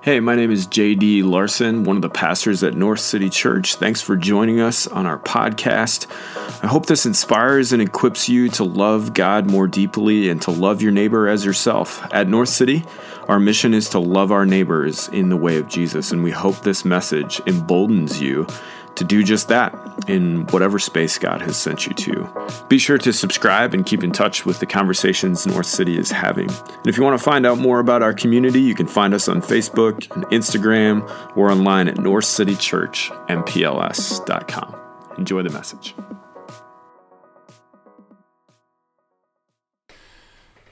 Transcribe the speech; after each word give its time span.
Hey, 0.00 0.20
my 0.20 0.36
name 0.36 0.52
is 0.52 0.68
JD 0.68 1.24
Larson, 1.24 1.82
one 1.82 1.96
of 1.96 2.02
the 2.02 2.08
pastors 2.08 2.62
at 2.62 2.76
North 2.76 3.00
City 3.00 3.28
Church. 3.28 3.74
Thanks 3.74 4.00
for 4.00 4.14
joining 4.14 4.60
us 4.60 4.86
on 4.86 5.06
our 5.06 5.18
podcast. 5.18 6.06
I 6.62 6.68
hope 6.68 6.86
this 6.86 7.04
inspires 7.04 7.72
and 7.72 7.82
equips 7.82 8.28
you 8.28 8.48
to 8.50 8.62
love 8.62 9.12
God 9.12 9.50
more 9.50 9.66
deeply 9.66 10.30
and 10.30 10.40
to 10.42 10.52
love 10.52 10.82
your 10.82 10.92
neighbor 10.92 11.26
as 11.26 11.44
yourself. 11.44 12.00
At 12.12 12.28
North 12.28 12.48
City, 12.48 12.84
our 13.26 13.40
mission 13.40 13.74
is 13.74 13.88
to 13.90 13.98
love 13.98 14.30
our 14.30 14.46
neighbors 14.46 15.08
in 15.08 15.30
the 15.30 15.36
way 15.36 15.56
of 15.56 15.66
Jesus, 15.66 16.12
and 16.12 16.22
we 16.22 16.30
hope 16.30 16.60
this 16.60 16.84
message 16.84 17.40
emboldens 17.46 18.22
you 18.22 18.46
to 18.98 19.04
do 19.04 19.22
just 19.22 19.48
that 19.48 19.72
in 20.08 20.46
whatever 20.48 20.78
space 20.78 21.16
God 21.18 21.40
has 21.42 21.56
sent 21.56 21.86
you 21.86 21.94
to. 21.94 22.48
Be 22.68 22.78
sure 22.78 22.98
to 22.98 23.12
subscribe 23.12 23.74
and 23.74 23.84
keep 23.86 24.04
in 24.04 24.12
touch 24.12 24.46
with 24.46 24.60
the 24.60 24.66
conversations 24.66 25.46
North 25.46 25.66
City 25.66 25.98
is 25.98 26.10
having. 26.10 26.50
And 26.50 26.86
if 26.86 26.96
you 26.96 27.02
want 27.02 27.18
to 27.18 27.24
find 27.24 27.44
out 27.46 27.58
more 27.58 27.80
about 27.80 28.02
our 28.02 28.12
community, 28.12 28.60
you 28.60 28.74
can 28.74 28.86
find 28.86 29.14
us 29.14 29.26
on 29.28 29.40
Facebook 29.40 30.14
and 30.14 30.26
Instagram 30.26 31.10
or 31.36 31.50
online 31.50 31.88
at 31.88 31.96
northcitychurchmpls.com. 31.96 34.76
Enjoy 35.18 35.42
the 35.42 35.50
message. 35.50 35.94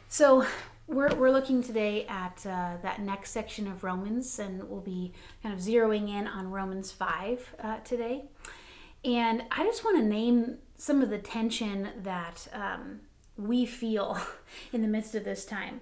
So, 0.09 0.47
we're, 0.87 1.15
we're 1.15 1.31
looking 1.31 1.63
today 1.63 2.07
at 2.07 2.45
uh, 2.47 2.77
that 2.83 3.01
next 3.01 3.33
section 3.33 3.67
of 3.67 3.83
Romans, 3.83 4.39
and 4.39 4.63
we'll 4.69 4.81
be 4.81 5.13
kind 5.43 5.55
of 5.55 5.61
zeroing 5.61 6.09
in 6.09 6.27
on 6.27 6.51
Romans 6.51 6.93
5 6.93 7.55
uh, 7.61 7.79
today. 7.79 8.25
And 9.05 9.43
I 9.51 9.65
just 9.65 9.85
want 9.85 9.99
to 9.99 10.05
name 10.05 10.59
some 10.77 11.03
of 11.03 11.11
the 11.11 11.19
tension 11.19 11.89
that 12.03 12.49
um, 12.53 13.01
we 13.37 13.67
feel 13.67 14.19
in 14.73 14.83
the 14.83 14.89
midst 14.89 15.15
of 15.15 15.25
this 15.25 15.45
time. 15.45 15.81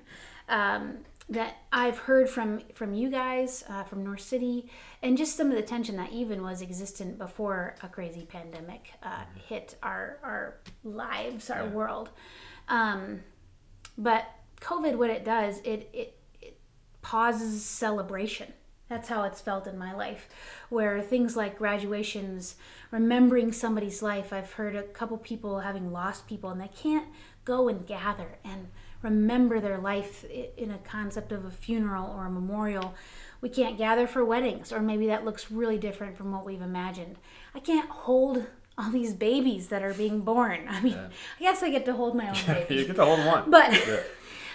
Um, 0.49 0.99
that 1.31 1.57
I've 1.73 1.97
heard 1.97 2.29
from 2.29 2.61
from 2.75 2.93
you 2.93 3.09
guys 3.09 3.65
uh, 3.71 3.85
from 3.85 4.05
North 4.05 4.21
City, 4.21 4.69
and 5.03 5.17
just 5.17 5.37
some 5.37 5.49
of 5.49 5.57
the 5.57 5.63
tension 5.63 5.97
that 5.97 6.13
even 6.13 6.43
was 6.43 6.61
existent 6.61 7.17
before 7.17 7.77
a 7.83 7.89
crazy 7.89 8.27
pandemic 8.27 8.93
uh, 9.03 9.25
hit 9.49 9.75
our 9.83 10.19
our 10.23 10.57
lives, 10.85 11.49
our 11.49 11.65
yeah. 11.65 11.71
world. 11.71 12.11
Um, 12.69 13.23
but 13.97 14.27
COVID, 14.61 14.97
what 14.97 15.11
it 15.11 15.25
does, 15.25 15.59
it, 15.61 15.89
it, 15.93 16.19
it 16.41 16.59
pauses 17.03 17.65
celebration. 17.65 18.53
That's 18.89 19.09
how 19.09 19.23
it's 19.25 19.41
felt 19.41 19.67
in 19.67 19.79
my 19.79 19.95
life, 19.95 20.29
where 20.69 21.01
things 21.01 21.37
like 21.37 21.59
graduations, 21.59 22.57
remembering 22.91 23.51
somebody's 23.51 24.03
life. 24.03 24.33
I've 24.33 24.53
heard 24.53 24.77
a 24.77 24.83
couple 24.83 25.17
people 25.19 25.61
having 25.61 25.91
lost 25.91 26.27
people, 26.27 26.51
and 26.51 26.61
they 26.61 26.69
can't 26.69 27.09
go 27.45 27.69
and 27.69 27.87
gather 27.87 28.39
and 28.45 28.69
remember 29.03 29.61
their 29.61 29.79
life 29.79 30.25
in 30.25 30.71
a 30.71 30.79
concept 30.79 31.33
of 31.33 31.45
a 31.45 31.51
funeral 31.51 32.11
or 32.11 32.27
a 32.27 32.31
memorial. 32.31 32.95
We 33.41 33.49
can't 33.49 33.79
gather 33.79 34.07
for 34.07 34.25
weddings, 34.25 34.73
or 34.73 34.81
maybe 34.81 35.07
that 35.07 35.25
looks 35.25 35.51
really 35.51 35.79
different 35.79 36.17
from 36.17 36.33
what 36.33 36.45
we've 36.45 36.63
imagined. 36.63 37.17
I 37.55 37.61
can't 37.61 37.89
hold 37.89 38.47
all 38.77 38.91
these 38.91 39.15
babies 39.15 39.69
that 39.69 39.83
are 39.83 39.95
being 39.95 40.21
born. 40.21 40.67
I 40.69 40.81
mean, 40.81 40.95
yeah. 40.95 41.09
I 41.39 41.43
guess 41.43 41.63
I 41.63 41.71
get 41.71 41.85
to 41.87 41.93
hold 41.93 42.17
my 42.17 42.29
own 42.29 42.37
baby. 42.47 42.77
you 42.77 42.87
get 42.87 42.97
to 42.97 43.05
hold 43.05 43.25
one. 43.25 43.51
But 43.51 43.73
yeah. 43.73 44.01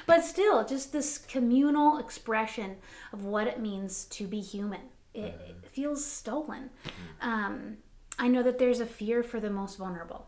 But 0.10 0.26
still, 0.26 0.66
just 0.66 0.92
this 0.92 1.18
communal 1.18 2.00
expression 2.00 2.78
of 3.14 3.26
what 3.26 3.48
it 3.48 3.60
means 3.60 4.06
to 4.06 4.28
be 4.28 4.42
human. 4.42 4.82
It, 5.14 5.38
mm-hmm. 5.40 5.50
it 5.52 5.70
feels 5.72 6.04
stolen. 6.04 6.70
Mm-hmm. 6.86 7.30
Um, 7.30 7.78
I 8.18 8.28
know 8.28 8.44
that 8.44 8.60
there's 8.60 8.80
a 8.80 8.86
fear 8.86 9.24
for 9.24 9.40
the 9.40 9.50
most 9.50 9.78
vulnerable. 9.78 10.28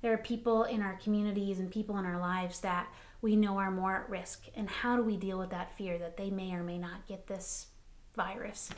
There 0.00 0.12
are 0.12 0.18
people 0.18 0.64
in 0.64 0.80
our 0.82 0.94
communities 1.02 1.58
and 1.58 1.70
people 1.70 1.98
in 1.98 2.06
our 2.06 2.18
lives 2.18 2.60
that 2.60 2.88
we 3.20 3.34
know 3.34 3.58
are 3.58 3.70
more 3.70 3.96
at 3.96 4.08
risk. 4.08 4.44
And 4.54 4.68
how 4.68 4.96
do 4.96 5.02
we 5.02 5.16
deal 5.16 5.38
with 5.38 5.50
that 5.50 5.76
fear 5.76 5.98
that 5.98 6.16
they 6.16 6.30
may 6.30 6.52
or 6.52 6.62
may 6.62 6.78
not 6.78 7.06
get 7.06 7.26
this 7.26 7.66
virus? 8.16 8.70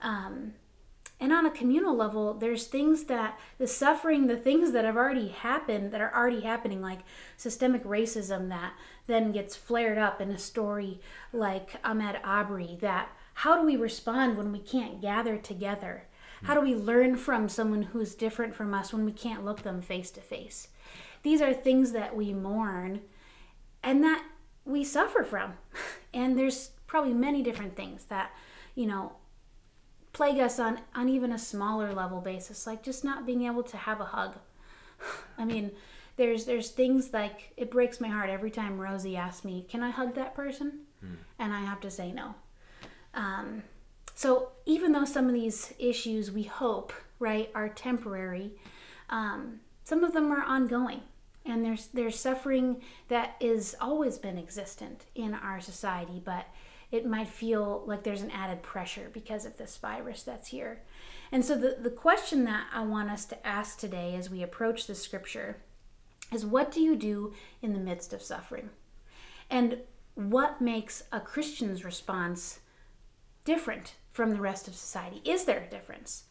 Um, 0.00 0.54
and 1.20 1.32
on 1.32 1.46
a 1.46 1.50
communal 1.50 1.94
level, 1.94 2.34
there's 2.34 2.66
things 2.66 3.04
that 3.04 3.38
the 3.58 3.68
suffering, 3.68 4.26
the 4.26 4.36
things 4.36 4.72
that 4.72 4.84
have 4.84 4.96
already 4.96 5.28
happened, 5.28 5.92
that 5.92 6.00
are 6.00 6.14
already 6.14 6.40
happening, 6.40 6.82
like 6.82 7.00
systemic 7.36 7.84
racism 7.84 8.48
that 8.48 8.74
then 9.06 9.30
gets 9.32 9.54
flared 9.54 9.96
up 9.98 10.20
in 10.20 10.30
a 10.30 10.38
story 10.38 11.00
like 11.32 11.80
Ahmaud 11.82 12.20
Arbery. 12.24 12.76
That 12.80 13.10
how 13.34 13.56
do 13.56 13.64
we 13.64 13.76
respond 13.76 14.36
when 14.36 14.50
we 14.52 14.58
can't 14.58 15.00
gather 15.00 15.36
together? 15.36 16.04
How 16.44 16.54
do 16.54 16.60
we 16.60 16.74
learn 16.74 17.16
from 17.16 17.48
someone 17.48 17.82
who's 17.82 18.14
different 18.14 18.54
from 18.54 18.74
us 18.74 18.92
when 18.92 19.04
we 19.04 19.12
can't 19.12 19.44
look 19.44 19.62
them 19.62 19.80
face 19.80 20.10
to 20.12 20.20
face? 20.20 20.68
These 21.22 21.40
are 21.40 21.54
things 21.54 21.92
that 21.92 22.14
we 22.14 22.34
mourn 22.34 23.00
and 23.82 24.04
that 24.04 24.24
we 24.64 24.84
suffer 24.84 25.22
from. 25.22 25.54
And 26.12 26.38
there's 26.38 26.70
probably 26.86 27.12
many 27.12 27.42
different 27.42 27.74
things 27.74 28.04
that, 28.04 28.30
you 28.76 28.86
know, 28.86 29.14
plague 30.14 30.38
us 30.38 30.58
on, 30.58 30.80
on 30.94 31.10
even 31.10 31.32
a 31.32 31.38
smaller 31.38 31.92
level 31.92 32.20
basis, 32.20 32.66
like 32.66 32.82
just 32.82 33.04
not 33.04 33.26
being 33.26 33.42
able 33.44 33.64
to 33.64 33.76
have 33.76 34.00
a 34.00 34.06
hug. 34.06 34.36
I 35.38 35.44
mean, 35.44 35.72
there's 36.16 36.46
there's 36.46 36.70
things 36.70 37.12
like 37.12 37.52
it 37.56 37.70
breaks 37.70 38.00
my 38.00 38.08
heart 38.08 38.30
every 38.30 38.50
time 38.50 38.78
Rosie 38.78 39.16
asks 39.16 39.44
me, 39.44 39.66
"Can 39.68 39.82
I 39.82 39.90
hug 39.90 40.14
that 40.14 40.34
person?" 40.34 40.80
Hmm. 41.00 41.14
and 41.38 41.52
I 41.52 41.60
have 41.60 41.80
to 41.80 41.90
say 41.90 42.12
no. 42.12 42.36
Um, 43.12 43.64
so 44.14 44.52
even 44.64 44.92
though 44.92 45.04
some 45.04 45.26
of 45.26 45.34
these 45.34 45.74
issues 45.78 46.30
we 46.30 46.44
hope 46.44 46.92
right 47.18 47.50
are 47.54 47.68
temporary, 47.68 48.52
um, 49.10 49.60
some 49.82 50.04
of 50.04 50.12
them 50.12 50.30
are 50.30 50.42
ongoing, 50.42 51.00
and 51.44 51.64
there's 51.64 51.88
there's 51.88 52.18
suffering 52.18 52.80
that 53.08 53.34
is 53.40 53.74
always 53.80 54.16
been 54.18 54.38
existent 54.38 55.06
in 55.16 55.34
our 55.34 55.60
society, 55.60 56.22
but 56.24 56.46
it 56.94 57.04
might 57.04 57.26
feel 57.26 57.82
like 57.86 58.04
there's 58.04 58.22
an 58.22 58.30
added 58.30 58.62
pressure 58.62 59.10
because 59.12 59.44
of 59.44 59.58
this 59.58 59.76
virus 59.76 60.22
that's 60.22 60.48
here. 60.48 60.82
And 61.32 61.44
so, 61.44 61.56
the, 61.56 61.76
the 61.82 61.90
question 61.90 62.44
that 62.44 62.68
I 62.72 62.84
want 62.84 63.10
us 63.10 63.24
to 63.26 63.46
ask 63.46 63.76
today 63.76 64.14
as 64.14 64.30
we 64.30 64.44
approach 64.44 64.86
the 64.86 64.94
scripture 64.94 65.56
is 66.32 66.46
what 66.46 66.70
do 66.70 66.80
you 66.80 66.94
do 66.94 67.34
in 67.60 67.72
the 67.72 67.80
midst 67.80 68.12
of 68.12 68.22
suffering? 68.22 68.70
And 69.50 69.80
what 70.14 70.60
makes 70.60 71.02
a 71.10 71.18
Christian's 71.18 71.84
response 71.84 72.60
different 73.44 73.96
from 74.12 74.30
the 74.30 74.40
rest 74.40 74.68
of 74.68 74.76
society? 74.76 75.20
Is 75.28 75.46
there 75.46 75.64
a 75.64 75.70
difference? 75.70 76.24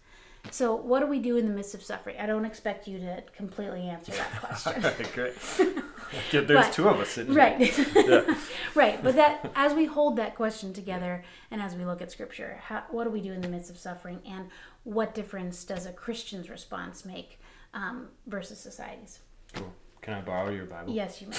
So, 0.52 0.76
what 0.76 1.00
do 1.00 1.08
we 1.08 1.20
do 1.20 1.38
in 1.38 1.48
the 1.48 1.54
midst 1.54 1.74
of 1.74 1.82
suffering? 1.82 2.18
I 2.20 2.26
don't 2.26 2.46
expect 2.46 2.88
you 2.88 3.00
to 3.00 3.24
completely 3.36 3.88
answer 3.88 4.12
that 4.12 4.32
question. 4.42 4.82
Great. 5.14 5.34
There's 6.32 6.48
but, 6.48 6.74
two 6.74 6.88
of 6.88 7.00
us 7.00 7.10
sitting 7.10 7.34
right. 7.34 7.60
Yeah. 7.96 8.38
right. 8.76 9.02
But 9.02 9.16
that 9.16 9.52
as 9.56 9.74
we 9.74 9.86
hold 9.86 10.18
that 10.18 10.36
question 10.36 10.74
together 10.74 11.24
and 11.50 11.62
as 11.62 11.76
we 11.76 11.86
look 11.86 12.02
at 12.02 12.12
Scripture, 12.12 12.60
how, 12.62 12.84
what 12.92 13.06
do 13.06 13.10
we 13.10 13.22
do 13.22 13.32
in 13.32 13.42
the 13.42 13.48
midst 13.48 13.70
of 13.70 13.78
suffering, 13.78 14.20
and 14.28 14.50
what 14.84 15.16
difference 15.16 15.64
does 15.64 15.86
a 15.86 15.92
Christian's 15.92 16.50
response 16.50 17.06
make 17.06 17.40
um, 17.74 18.10
versus 18.28 18.60
society's? 18.60 19.20
Cool. 19.54 19.74
Can 20.02 20.14
I 20.14 20.22
borrow 20.22 20.50
your 20.50 20.66
Bible? 20.66 20.94
Yes, 20.94 21.22
you 21.22 21.30
may. 21.30 21.38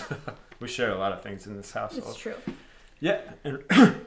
we 0.60 0.66
share 0.66 0.90
a 0.90 0.98
lot 0.98 1.12
of 1.12 1.22
things 1.22 1.46
in 1.46 1.56
this 1.56 1.70
house. 1.70 1.96
It's 1.96 2.16
true. 2.16 2.34
Yeah, 3.00 3.20
and 3.44 3.62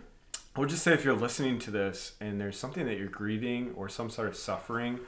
I 0.58 0.60
would 0.60 0.70
just 0.70 0.82
say 0.82 0.94
if 0.94 1.06
you're 1.06 1.16
listening 1.16 1.60
to 1.60 1.72
this 1.72 2.14
and 2.20 2.42
there's 2.42 2.58
something 2.58 2.88
that 2.88 2.98
you're 2.98 3.10
grieving 3.10 3.74
or 3.76 3.88
some 3.90 4.10
sort 4.10 4.28
of 4.28 4.36
suffering 4.36 5.00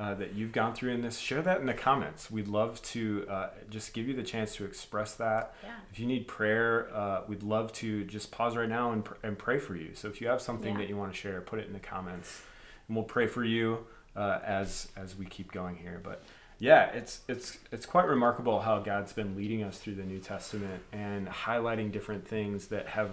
uh, 0.00 0.14
that 0.14 0.34
you've 0.34 0.50
gone 0.50 0.74
through 0.74 0.94
in 0.94 1.00
this, 1.00 1.16
share 1.16 1.40
that 1.42 1.60
in 1.60 1.66
the 1.66 1.74
comments. 1.74 2.28
We'd 2.28 2.48
love 2.48 2.82
to 2.82 3.24
uh, 3.30 3.50
just 3.70 3.94
give 3.94 4.08
you 4.08 4.14
the 4.14 4.24
chance 4.24 4.56
to 4.56 4.64
express 4.64 5.14
that. 5.14 5.54
Yeah. 5.62 5.70
If 5.92 6.00
you 6.00 6.06
need 6.06 6.26
prayer, 6.26 6.90
uh, 6.92 7.20
we'd 7.28 7.44
love 7.44 7.72
to 7.74 8.04
just 8.04 8.32
pause 8.32 8.56
right 8.56 8.68
now 8.68 8.90
and, 8.90 9.04
pr- 9.04 9.14
and 9.22 9.38
pray 9.38 9.60
for 9.60 9.76
you. 9.76 9.94
So 9.94 10.08
if 10.08 10.20
you 10.20 10.26
have 10.26 10.42
something 10.42 10.72
yeah. 10.72 10.78
that 10.78 10.88
you 10.88 10.96
want 10.96 11.12
to 11.12 11.16
share, 11.16 11.40
put 11.40 11.60
it 11.60 11.68
in 11.68 11.72
the 11.72 11.78
comments, 11.78 12.42
and 12.88 12.96
we'll 12.96 13.06
pray 13.06 13.28
for 13.28 13.44
you 13.44 13.86
uh, 14.16 14.40
as 14.44 14.88
as 14.96 15.16
we 15.16 15.24
keep 15.24 15.52
going 15.52 15.76
here. 15.76 16.00
But 16.02 16.24
yeah, 16.58 16.86
it's 16.86 17.20
it's 17.28 17.58
it's 17.70 17.86
quite 17.86 18.08
remarkable 18.08 18.60
how 18.60 18.80
God's 18.80 19.12
been 19.12 19.36
leading 19.36 19.62
us 19.62 19.78
through 19.78 19.94
the 19.94 20.04
New 20.04 20.18
Testament 20.18 20.82
and 20.92 21.28
highlighting 21.28 21.92
different 21.92 22.26
things 22.26 22.66
that 22.68 22.88
have 22.88 23.12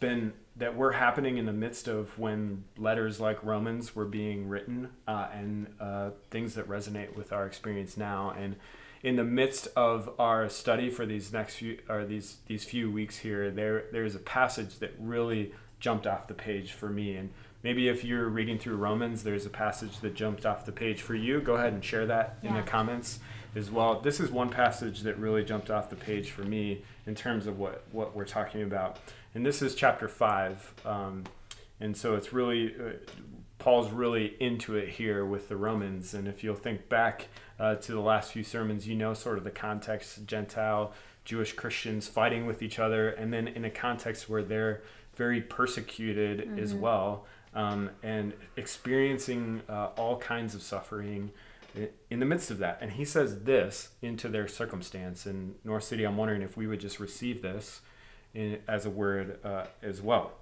been 0.00 0.32
that 0.56 0.76
were 0.76 0.92
happening 0.92 1.38
in 1.38 1.46
the 1.46 1.52
midst 1.52 1.88
of 1.88 2.18
when 2.18 2.64
letters 2.76 3.18
like 3.18 3.42
Romans 3.42 3.96
were 3.96 4.04
being 4.04 4.48
written 4.48 4.90
uh, 5.08 5.28
and 5.32 5.66
uh, 5.80 6.10
things 6.30 6.54
that 6.54 6.68
resonate 6.68 7.16
with 7.16 7.32
our 7.32 7.46
experience 7.46 7.96
now. 7.96 8.34
And 8.36 8.56
in 9.02 9.16
the 9.16 9.24
midst 9.24 9.68
of 9.76 10.10
our 10.18 10.48
study 10.48 10.90
for 10.90 11.06
these 11.06 11.32
next 11.32 11.56
few 11.56 11.78
or 11.88 12.04
these 12.04 12.38
these 12.46 12.64
few 12.64 12.90
weeks 12.90 13.18
here, 13.18 13.50
there 13.50 13.84
there's 13.92 14.14
a 14.14 14.20
passage 14.20 14.78
that 14.78 14.94
really 14.98 15.52
jumped 15.80 16.06
off 16.06 16.28
the 16.28 16.34
page 16.34 16.72
for 16.72 16.88
me. 16.88 17.16
And 17.16 17.30
maybe 17.62 17.88
if 17.88 18.04
you're 18.04 18.28
reading 18.28 18.58
through 18.58 18.76
Romans, 18.76 19.24
there's 19.24 19.46
a 19.46 19.50
passage 19.50 19.98
that 20.00 20.14
jumped 20.14 20.46
off 20.46 20.64
the 20.64 20.72
page 20.72 21.02
for 21.02 21.14
you. 21.14 21.40
Go 21.40 21.54
ahead 21.54 21.72
and 21.72 21.84
share 21.84 22.06
that 22.06 22.38
yeah. 22.42 22.50
in 22.50 22.54
the 22.56 22.62
comments 22.62 23.18
as 23.56 23.70
well. 23.70 24.00
This 24.00 24.20
is 24.20 24.30
one 24.30 24.50
passage 24.50 25.00
that 25.00 25.18
really 25.18 25.44
jumped 25.44 25.70
off 25.70 25.90
the 25.90 25.96
page 25.96 26.30
for 26.30 26.42
me 26.42 26.82
in 27.06 27.14
terms 27.14 27.46
of 27.46 27.58
what 27.58 27.84
what 27.90 28.14
we're 28.14 28.24
talking 28.24 28.62
about 28.62 28.98
and 29.34 29.44
this 29.44 29.62
is 29.62 29.74
chapter 29.74 30.08
five. 30.08 30.74
Um, 30.84 31.24
and 31.80 31.96
so 31.96 32.14
it's 32.14 32.32
really 32.32 32.74
uh, 32.74 32.92
Paul's 33.58 33.90
really 33.90 34.36
into 34.40 34.76
it 34.76 34.88
here 34.88 35.24
with 35.24 35.48
the 35.48 35.56
Romans. 35.56 36.14
And 36.14 36.28
if 36.28 36.42
you'll 36.42 36.54
think 36.54 36.88
back 36.88 37.28
uh, 37.58 37.76
to 37.76 37.92
the 37.92 38.00
last 38.00 38.32
few 38.32 38.42
sermons, 38.42 38.86
you 38.86 38.94
know 38.94 39.14
sort 39.14 39.38
of 39.38 39.44
the 39.44 39.50
context: 39.50 40.26
Gentile, 40.26 40.92
Jewish 41.24 41.52
Christians 41.52 42.08
fighting 42.08 42.46
with 42.46 42.62
each 42.62 42.78
other, 42.78 43.10
and 43.10 43.32
then 43.32 43.48
in 43.48 43.64
a 43.64 43.70
context 43.70 44.28
where 44.28 44.42
they're 44.42 44.82
very 45.14 45.40
persecuted 45.40 46.40
mm-hmm. 46.40 46.58
as 46.58 46.74
well. 46.74 47.26
um, 47.54 47.90
and 48.02 48.32
experiencing 48.56 49.62
uh, 49.68 49.88
all 49.96 50.18
kinds 50.18 50.54
of 50.54 50.62
suffering 50.62 51.30
in 52.10 52.20
the 52.20 52.26
midst 52.26 52.50
of 52.50 52.58
that. 52.58 52.78
And 52.80 52.92
he 52.92 53.04
says 53.04 53.40
this 53.40 53.90
into 54.02 54.28
their 54.28 54.48
circumstance. 54.48 55.26
In 55.26 55.54
North 55.64 55.84
City, 55.84 56.04
I'm 56.04 56.16
wondering 56.16 56.42
if 56.42 56.56
we 56.56 56.66
would 56.66 56.80
just 56.80 57.00
receive 57.00 57.42
this 57.42 57.80
in, 58.34 58.60
as 58.68 58.86
a 58.86 58.90
word 58.90 59.38
uh, 59.44 59.66
as 59.82 60.00
well. 60.00 60.32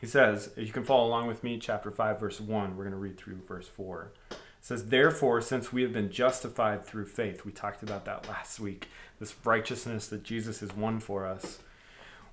He 0.00 0.06
says, 0.06 0.50
you 0.56 0.72
can 0.72 0.84
follow 0.84 1.06
along 1.06 1.28
with 1.28 1.44
me, 1.44 1.58
chapter 1.58 1.90
5, 1.90 2.18
verse 2.18 2.40
1. 2.40 2.76
We're 2.76 2.84
going 2.84 2.90
to 2.90 2.98
read 2.98 3.16
through 3.16 3.40
verse 3.46 3.68
4. 3.68 4.12
It 4.30 4.36
says, 4.60 4.86
Therefore, 4.86 5.40
since 5.40 5.72
we 5.72 5.82
have 5.82 5.92
been 5.92 6.10
justified 6.10 6.84
through 6.84 7.06
faith, 7.06 7.44
we 7.44 7.52
talked 7.52 7.82
about 7.82 8.04
that 8.06 8.28
last 8.28 8.58
week, 8.58 8.88
this 9.20 9.34
righteousness 9.44 10.08
that 10.08 10.24
Jesus 10.24 10.60
has 10.60 10.74
won 10.74 10.98
for 10.98 11.24
us, 11.24 11.60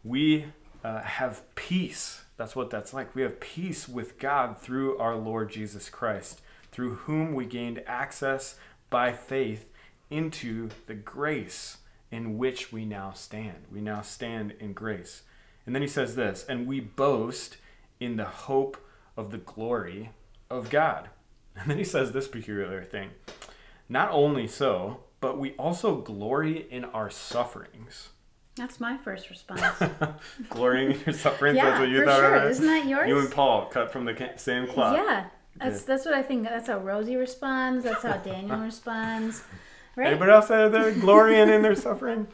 we 0.03 0.45
uh, 0.83 1.01
have 1.01 1.43
peace. 1.55 2.23
That's 2.37 2.55
what 2.55 2.71
that's 2.71 2.93
like. 2.93 3.13
We 3.13 3.21
have 3.21 3.39
peace 3.39 3.87
with 3.87 4.17
God 4.17 4.57
through 4.59 4.97
our 4.97 5.15
Lord 5.15 5.51
Jesus 5.51 5.89
Christ 5.89 6.41
through 6.71 6.95
whom 6.95 7.33
we 7.33 7.45
gained 7.45 7.83
access 7.87 8.55
by 8.89 9.11
faith 9.11 9.69
into 10.09 10.69
the 10.87 10.93
grace 10.93 11.77
in 12.11 12.37
which 12.37 12.71
we 12.71 12.85
now 12.85 13.11
stand. 13.11 13.65
We 13.71 13.81
now 13.81 14.01
stand 14.01 14.53
in 14.59 14.73
grace. 14.73 15.23
And 15.65 15.75
then 15.75 15.81
he 15.81 15.87
says 15.87 16.15
this, 16.15 16.45
and 16.47 16.67
we 16.67 16.79
boast 16.79 17.57
in 17.99 18.17
the 18.17 18.25
hope 18.25 18.77
of 19.15 19.31
the 19.31 19.37
glory 19.37 20.11
of 20.49 20.69
God. 20.69 21.09
And 21.55 21.69
then 21.71 21.77
he 21.77 21.83
says 21.83 22.13
this 22.13 22.27
peculiar 22.29 22.83
thing. 22.85 23.09
Not 23.89 24.11
only 24.11 24.47
so, 24.47 25.01
but 25.19 25.37
we 25.37 25.51
also 25.55 25.97
glory 25.97 26.67
in 26.71 26.85
our 26.85 27.09
sufferings. 27.09 28.09
That's 28.55 28.79
my 28.79 28.97
first 28.97 29.29
response. 29.29 29.61
Glorying 30.49 30.91
in 30.91 30.99
your 31.05 31.13
sufferings. 31.13 31.55
yeah, 31.57 31.65
that's 31.65 31.79
what 31.79 31.89
you 31.89 31.99
for 31.99 32.05
thought 32.05 32.19
sure. 32.19 32.35
it? 32.35 32.51
Isn't 32.51 32.65
that 32.67 32.85
yours? 32.85 33.07
You 33.07 33.19
and 33.19 33.31
Paul 33.31 33.65
cut 33.67 33.91
from 33.91 34.05
the 34.05 34.31
same 34.35 34.67
cloth. 34.67 34.95
Yeah, 34.95 35.25
that's 35.55 35.83
that's 35.83 36.05
what 36.05 36.13
I 36.13 36.21
think. 36.21 36.43
That's 36.43 36.67
how 36.67 36.79
Rosie 36.79 37.15
responds. 37.15 37.83
That's 37.83 38.03
how 38.03 38.17
Daniel 38.17 38.59
responds. 38.59 39.43
Right? 39.99 40.07
Anybody 40.07 40.31
else 40.31 40.47
have 40.47 40.71
their 40.71 40.93
glorying 40.93 41.49
in 41.49 41.61
their 41.61 41.75
suffering? 41.87 42.27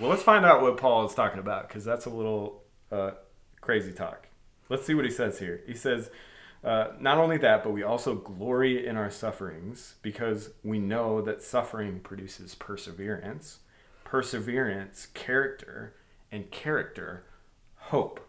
Well, 0.00 0.10
let's 0.10 0.24
find 0.24 0.44
out 0.44 0.62
what 0.62 0.76
Paul 0.76 1.06
is 1.06 1.14
talking 1.14 1.38
about 1.38 1.68
because 1.68 1.84
that's 1.84 2.06
a 2.06 2.10
little 2.10 2.64
uh, 2.90 3.12
crazy 3.60 3.92
talk. 3.92 4.26
Let's 4.68 4.84
see 4.84 4.94
what 4.94 5.04
he 5.04 5.12
says 5.12 5.38
here. 5.38 5.62
He 5.64 5.74
says, 5.74 6.10
uh, 6.64 6.88
not 6.98 7.18
only 7.18 7.36
that, 7.38 7.62
but 7.62 7.70
we 7.70 7.84
also 7.84 8.16
glory 8.16 8.84
in 8.84 8.96
our 8.96 9.12
sufferings 9.12 9.94
because 10.02 10.50
we 10.64 10.80
know 10.80 11.22
that 11.22 11.40
suffering 11.40 12.00
produces 12.00 12.56
perseverance, 12.56 13.60
perseverance, 14.02 15.06
character, 15.14 15.94
and 16.32 16.50
character, 16.50 17.26
hope. 17.76 18.28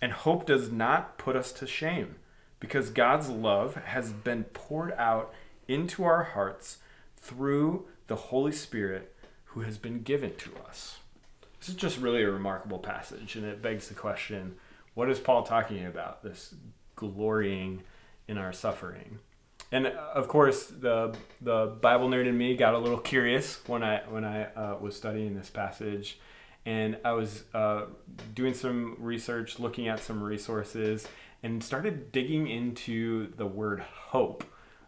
And 0.00 0.12
hope 0.12 0.46
does 0.46 0.70
not 0.70 1.18
put 1.18 1.34
us 1.34 1.50
to 1.54 1.66
shame 1.66 2.16
because 2.60 2.90
God's 2.90 3.28
love 3.28 3.74
has 3.74 4.12
been 4.12 4.44
poured 4.44 4.92
out 4.92 5.34
into 5.66 6.04
our 6.04 6.22
hearts 6.22 6.78
through 7.16 7.86
the 8.12 8.16
Holy 8.16 8.52
Spirit 8.52 9.14
who 9.44 9.60
has 9.60 9.78
been 9.78 10.02
given 10.02 10.34
to 10.36 10.50
us. 10.68 10.98
This 11.58 11.70
is 11.70 11.74
just 11.74 11.98
really 11.98 12.22
a 12.22 12.30
remarkable 12.30 12.78
passage, 12.78 13.36
and 13.36 13.46
it 13.46 13.62
begs 13.62 13.88
the 13.88 13.94
question 13.94 14.56
what 14.92 15.08
is 15.08 15.18
Paul 15.18 15.44
talking 15.44 15.86
about? 15.86 16.22
This 16.22 16.54
glorying 16.94 17.84
in 18.28 18.36
our 18.36 18.52
suffering. 18.52 19.18
And 19.70 19.86
uh, 19.86 19.92
of 20.12 20.28
course, 20.28 20.66
the 20.66 21.16
the 21.40 21.74
Bible 21.80 22.10
nerd 22.10 22.26
in 22.26 22.36
me 22.36 22.54
got 22.54 22.74
a 22.74 22.78
little 22.78 22.98
curious 22.98 23.66
when 23.66 23.82
I 23.82 24.02
when 24.06 24.26
I 24.26 24.44
uh, 24.44 24.76
was 24.78 24.94
studying 24.94 25.34
this 25.34 25.48
passage, 25.48 26.18
and 26.66 26.98
I 27.06 27.12
was 27.12 27.44
uh, 27.54 27.86
doing 28.34 28.52
some 28.52 28.96
research, 28.98 29.58
looking 29.58 29.88
at 29.88 30.00
some 30.00 30.22
resources, 30.22 31.08
and 31.42 31.64
started 31.64 32.12
digging 32.12 32.46
into 32.46 33.32
the 33.38 33.46
word 33.46 33.80
hope 33.80 34.44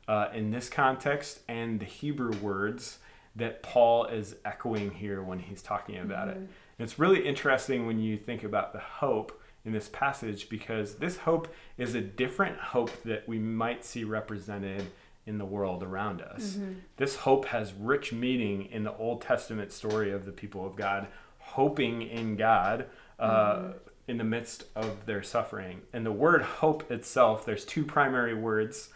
uh, 0.09 0.29
in 0.35 0.50
this 0.50 0.69
context 0.69 1.41
and 1.49 1.81
the 1.81 1.87
Hebrew 1.87 2.37
words 2.43 2.99
that 3.37 3.63
Paul 3.63 4.07
is 4.07 4.37
echoing 4.45 4.91
here 4.93 5.23
when 5.23 5.39
he's 5.39 5.63
talking 5.63 5.99
about 5.99 6.29
mm-hmm. 6.29 6.45
it. 6.45 6.49
it's 6.79 6.99
really 6.99 7.27
interesting 7.27 7.87
when 7.87 7.99
you 7.99 8.17
think 8.17 8.45
about 8.45 8.73
the 8.73 8.79
hope 8.79 9.41
in 9.65 9.73
this 9.73 9.89
passage 9.89 10.49
because 10.49 10.97
this 10.97 11.19
hope 11.19 11.49
is 11.79 11.95
a 11.95 12.01
different 12.01 12.59
hope 12.59 13.03
that 13.05 13.27
we 13.27 13.39
might 13.39 13.85
see 13.85 14.05
represented 14.05 14.87
in 15.27 15.39
the 15.39 15.45
world 15.45 15.83
around 15.83 16.21
us. 16.21 16.53
Mm-hmm. 16.53 16.73
This 16.97 17.17
hope 17.17 17.47
has 17.47 17.73
rich 17.73 18.13
meaning 18.13 18.67
in 18.67 18.85
the 18.85 18.95
Old 18.97 19.23
Testament 19.23 19.73
story 19.73 20.13
of 20.13 20.27
the 20.27 20.33
people 20.33 20.67
of 20.67 20.77
God, 20.77 21.07
hoping 21.39 22.03
in 22.03 22.37
God. 22.37 22.87
Uh, 23.19 23.55
mm-hmm 23.55 23.79
in 24.07 24.19
the 24.19 24.25
midst 24.25 24.65
of 24.75 25.07
their 25.07 25.23
suffering. 25.23 25.83
And 25.93 26.05
the 26.05 26.13
word 26.13 26.43
hope 26.43 26.91
itself, 26.91 27.45
there's 27.47 27.65
two 27.65 27.85
primary 27.85 28.35
words. 28.35 28.91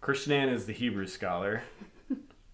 Christian 0.00 0.32
Ann 0.32 0.48
is 0.48 0.66
the 0.66 0.72
Hebrew 0.72 1.06
scholar. 1.06 1.62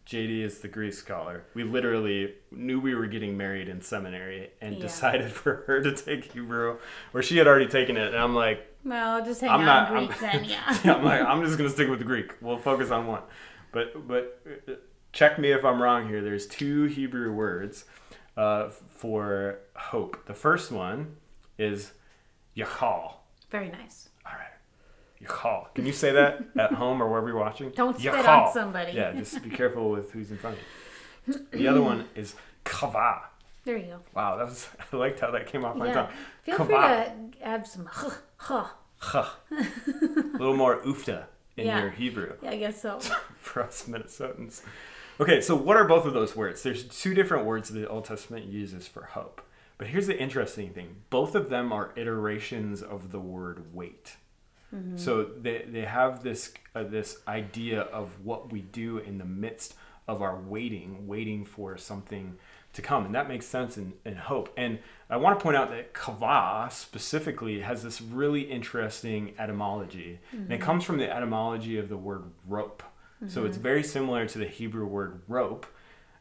JD 0.06 0.42
is 0.42 0.58
the 0.58 0.68
Greek 0.68 0.92
scholar. 0.92 1.44
We 1.54 1.64
literally 1.64 2.34
knew 2.50 2.80
we 2.80 2.94
were 2.94 3.06
getting 3.06 3.36
married 3.36 3.68
in 3.68 3.80
seminary 3.80 4.50
and 4.60 4.74
yeah. 4.74 4.82
decided 4.82 5.30
for 5.32 5.64
her 5.66 5.82
to 5.82 5.92
take 5.94 6.32
Hebrew, 6.32 6.78
where 7.12 7.22
she 7.22 7.38
had 7.38 7.46
already 7.46 7.68
taken 7.68 7.96
it. 7.96 8.08
And 8.08 8.16
I'm 8.16 8.34
like, 8.34 8.66
well, 8.84 9.24
just 9.24 9.40
hang 9.40 9.50
I'm 9.50 9.64
not, 9.64 9.90
Greek 9.90 10.10
I'm, 10.10 10.20
then, 10.20 10.44
yeah. 10.44 10.78
yeah. 10.84 10.94
I'm 10.94 11.04
like, 11.04 11.20
I'm 11.20 11.44
just 11.44 11.56
gonna 11.56 11.70
stick 11.70 11.88
with 11.88 12.00
the 12.00 12.04
Greek. 12.04 12.34
We'll 12.40 12.58
focus 12.58 12.90
on 12.90 13.06
one. 13.06 13.22
But 13.70 14.06
but 14.06 14.40
uh, 14.68 14.72
check 15.12 15.38
me 15.38 15.52
if 15.52 15.64
I'm 15.64 15.80
wrong 15.80 16.08
here. 16.08 16.20
There's 16.20 16.46
two 16.46 16.84
Hebrew 16.84 17.32
words 17.32 17.84
uh, 18.36 18.68
for 18.68 19.60
hope. 19.74 20.26
The 20.26 20.34
first 20.34 20.72
one 20.72 21.16
is 21.58 21.92
Yachal. 22.56 23.14
Very 23.50 23.70
nice. 23.70 24.08
All 25.28 25.34
right. 25.34 25.64
Yachal. 25.64 25.74
Can 25.74 25.86
you 25.86 25.92
say 25.92 26.12
that 26.12 26.44
at 26.56 26.72
home 26.72 27.02
or 27.02 27.08
wherever 27.08 27.28
you're 27.28 27.38
watching? 27.38 27.70
Don't 27.74 27.98
spit 27.98 28.12
Yachal. 28.12 28.46
on 28.46 28.52
somebody. 28.52 28.92
Yeah, 28.92 29.12
just 29.12 29.42
be 29.42 29.50
careful 29.50 29.90
with 29.90 30.12
who's 30.12 30.30
in 30.30 30.38
front 30.38 30.56
of 30.56 31.36
you. 31.36 31.46
The 31.52 31.68
other 31.68 31.82
one 31.92 32.08
is 32.14 32.34
kava. 32.64 33.22
There 33.64 33.76
you 33.76 33.86
go. 33.86 34.00
Wow, 34.14 34.36
that 34.36 34.46
was 34.46 34.68
I 34.92 34.96
liked 34.96 35.20
how 35.20 35.30
that 35.30 35.46
came 35.46 35.64
off 35.64 35.76
my 35.76 35.86
yeah. 35.86 35.92
tongue. 35.92 36.08
Feel 36.42 36.56
kava. 36.56 37.14
free 37.14 37.30
to 37.32 37.46
add 37.46 37.66
some 37.66 37.86
huh, 37.86 38.10
huh. 38.36 38.66
huh. 38.98 39.30
A 39.50 40.38
little 40.38 40.56
more 40.56 40.80
ufta 40.82 41.26
in 41.56 41.66
yeah. 41.66 41.80
your 41.80 41.90
Hebrew. 41.90 42.34
Yeah, 42.42 42.50
I 42.50 42.56
guess 42.56 42.80
so. 42.80 42.98
For 43.38 43.62
us 43.62 43.84
Minnesotans. 43.88 44.62
Okay, 45.20 45.40
so 45.40 45.54
what 45.54 45.76
are 45.76 45.84
both 45.84 46.06
of 46.06 46.14
those 46.14 46.34
words? 46.34 46.62
There's 46.62 46.84
two 46.84 47.14
different 47.14 47.44
words 47.44 47.68
the 47.68 47.88
Old 47.88 48.06
Testament 48.06 48.46
uses 48.46 48.88
for 48.88 49.04
hope. 49.04 49.42
But 49.78 49.88
here's 49.88 50.06
the 50.06 50.18
interesting 50.18 50.70
thing 50.70 50.96
both 51.10 51.34
of 51.34 51.50
them 51.50 51.72
are 51.72 51.92
iterations 51.96 52.82
of 52.82 53.12
the 53.12 53.20
word 53.20 53.74
wait. 53.74 54.16
Mm-hmm. 54.74 54.96
So 54.96 55.24
they, 55.24 55.64
they 55.68 55.82
have 55.82 56.22
this 56.22 56.52
uh, 56.74 56.84
this 56.84 57.18
idea 57.28 57.82
of 57.82 58.24
what 58.24 58.52
we 58.52 58.60
do 58.60 58.98
in 58.98 59.18
the 59.18 59.24
midst 59.24 59.74
of 60.08 60.22
our 60.22 60.36
waiting, 60.36 61.06
waiting 61.06 61.44
for 61.44 61.76
something 61.76 62.36
to 62.72 62.82
come. 62.82 63.04
And 63.04 63.14
that 63.14 63.28
makes 63.28 63.46
sense 63.46 63.76
in, 63.76 63.92
in 64.04 64.16
hope. 64.16 64.52
And 64.56 64.78
I 65.10 65.16
want 65.16 65.38
to 65.38 65.42
point 65.42 65.56
out 65.56 65.70
that 65.70 65.92
kava 65.92 66.68
specifically 66.72 67.60
has 67.60 67.82
this 67.82 68.00
really 68.00 68.42
interesting 68.42 69.34
etymology. 69.38 70.20
Mm-hmm. 70.28 70.36
And 70.36 70.52
it 70.52 70.56
mm-hmm. 70.56 70.64
comes 70.64 70.84
from 70.84 70.98
the 70.98 71.14
etymology 71.14 71.78
of 71.78 71.88
the 71.88 71.96
word 71.96 72.24
rope. 72.48 72.82
Mm-hmm. 72.82 73.28
So 73.28 73.44
it's 73.44 73.56
mm-hmm. 73.56 73.62
very 73.62 73.82
similar 73.82 74.26
to 74.26 74.38
the 74.38 74.46
Hebrew 74.46 74.86
word 74.86 75.20
rope, 75.28 75.66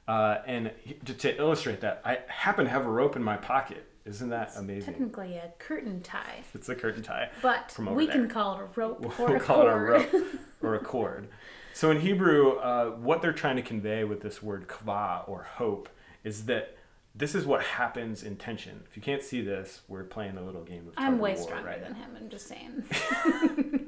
uh, 0.07 0.39
and 0.45 0.71
to, 1.05 1.13
to, 1.13 1.37
illustrate 1.37 1.81
that, 1.81 2.01
I 2.03 2.19
happen 2.27 2.65
to 2.65 2.71
have 2.71 2.85
a 2.85 2.89
rope 2.89 3.15
in 3.15 3.23
my 3.23 3.37
pocket. 3.37 3.87
Isn't 4.05 4.29
that 4.29 4.49
it's 4.49 4.57
amazing? 4.57 4.93
Technically, 4.93 5.35
a 5.35 5.51
curtain 5.59 6.01
tie. 6.01 6.43
It's 6.53 6.69
a 6.69 6.75
curtain 6.75 7.03
tie. 7.03 7.29
But 7.41 7.77
we 7.79 8.07
there. 8.07 8.15
can 8.15 8.29
call 8.29 8.55
it 8.55 8.61
a 8.61 8.67
rope 8.79 8.99
we'll, 9.01 9.11
or 9.19 9.27
we'll 9.27 9.37
a 9.37 9.39
call 9.39 9.61
cord. 9.61 9.67
it 9.67 9.73
a 9.73 10.17
rope 10.17 10.25
or 10.61 10.75
a 10.75 10.79
cord. 10.79 11.27
So 11.73 11.91
in 11.91 12.01
Hebrew, 12.01 12.57
uh, 12.57 12.91
what 12.91 13.21
they're 13.21 13.31
trying 13.31 13.55
to 13.57 13.61
convey 13.61 14.03
with 14.03 14.21
this 14.21 14.41
word 14.41 14.67
kva 14.67 15.27
or 15.29 15.43
hope 15.43 15.87
is 16.23 16.45
that 16.45 16.77
this 17.13 17.35
is 17.35 17.45
what 17.45 17.61
happens 17.61 18.23
in 18.23 18.37
tension. 18.37 18.83
If 18.89 18.95
you 18.95 19.03
can't 19.03 19.21
see 19.21 19.41
this, 19.41 19.81
we're 19.87 20.03
playing 20.03 20.37
a 20.37 20.41
little 20.41 20.63
game 20.63 20.87
of. 20.87 20.93
I'm 20.97 21.19
way 21.19 21.35
war 21.35 21.43
stronger 21.43 21.67
right 21.67 21.81
than 21.81 21.95
him. 21.95 22.09
I'm 22.17 22.29
just 22.29 22.47
saying. 22.47 22.85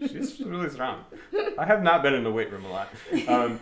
She's 0.07 0.39
really 0.41 0.69
strong. 0.69 1.05
I 1.57 1.65
have 1.65 1.81
not 1.81 2.03
been 2.03 2.13
in 2.13 2.23
the 2.23 2.31
weight 2.31 2.51
room 2.51 2.65
a 2.65 2.69
lot. 2.69 2.89
Um, 3.27 3.61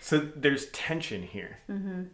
so 0.00 0.18
there's 0.18 0.66
tension 0.66 1.22
here. 1.22 1.58
Mm-hmm. 1.70 2.04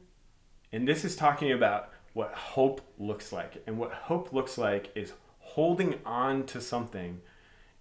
And 0.73 0.89
this 0.89 1.05
is 1.05 1.17
talking 1.17 1.53
about 1.53 1.91
what 2.15 2.33
hope 2.33 2.81
looks 2.99 3.33
like. 3.33 3.63
And 3.67 3.79
what 3.79 3.93
hope 3.93 4.33
looks 4.33 4.57
like 4.57 4.91
is 4.95 5.13
holding 5.41 5.97
on 6.07 6.47
to 6.47 6.61
something 6.61 7.21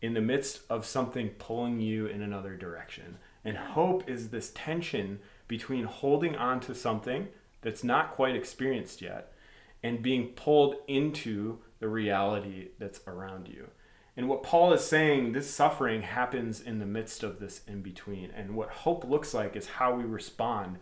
in 0.02 0.14
the 0.14 0.22
midst 0.22 0.62
of 0.70 0.86
something 0.86 1.30
pulling 1.30 1.80
you 1.80 2.08
in 2.08 2.22
another 2.22 2.58
direction. 2.58 3.18
And 3.46 3.56
hope 3.56 4.10
is 4.10 4.30
this 4.30 4.52
tension 4.54 5.20
between 5.48 5.86
holding 5.86 6.36
on 6.36 6.60
to 6.62 6.76
something 6.76 7.30
that's 7.62 7.84
not 7.84 8.12
quite 8.12 8.36
experienced 8.36 9.02
yet 9.02 9.32
and 9.82 10.02
being 10.02 10.30
pulled 10.30 10.76
into 10.88 11.60
the 11.80 11.88
reality 11.88 12.70
that's 12.80 13.02
around 13.08 13.48
you. 13.48 13.70
And 14.16 14.30
what 14.30 14.44
Paul 14.44 14.74
is 14.74 14.84
saying, 14.84 15.32
this 15.32 15.50
suffering 15.50 16.04
happens 16.04 16.62
in 16.62 16.80
the 16.80 16.86
midst 16.86 17.24
of 17.24 17.40
this 17.40 17.62
in 17.68 17.82
between. 17.82 18.30
And 18.32 18.56
what 18.56 18.70
hope 18.70 19.04
looks 19.04 19.34
like 19.34 19.56
is 19.56 19.68
how 19.68 19.96
we 19.96 20.04
respond 20.04 20.78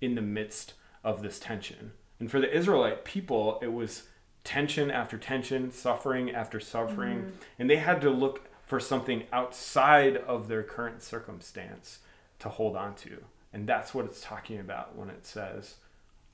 in 0.00 0.14
the 0.14 0.22
midst 0.22 0.74
of 1.04 1.22
this 1.22 1.38
tension. 1.38 1.92
And 2.22 2.30
for 2.30 2.38
the 2.38 2.56
Israelite 2.56 3.04
people, 3.04 3.58
it 3.62 3.72
was 3.72 4.04
tension 4.44 4.92
after 4.92 5.18
tension, 5.18 5.72
suffering 5.72 6.30
after 6.30 6.60
suffering. 6.60 7.18
Mm-hmm. 7.18 7.30
And 7.58 7.68
they 7.68 7.78
had 7.78 8.00
to 8.02 8.10
look 8.10 8.48
for 8.64 8.78
something 8.78 9.24
outside 9.32 10.18
of 10.18 10.46
their 10.46 10.62
current 10.62 11.02
circumstance 11.02 11.98
to 12.38 12.48
hold 12.48 12.76
on 12.76 12.94
to. 12.94 13.24
And 13.52 13.66
that's 13.66 13.92
what 13.92 14.04
it's 14.04 14.20
talking 14.20 14.60
about 14.60 14.94
when 14.94 15.10
it 15.10 15.26
says 15.26 15.78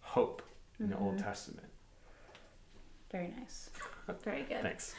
hope 0.01 0.43
in 0.79 0.89
mm-hmm. 0.89 0.93
the 0.93 1.01
Old 1.01 1.17
mm-hmm. 1.17 1.25
Testament. 1.25 1.69
Very 3.11 3.33
nice. 3.41 3.71
Very 4.25 4.43
good. 4.43 4.61
Thanks. 4.61 4.95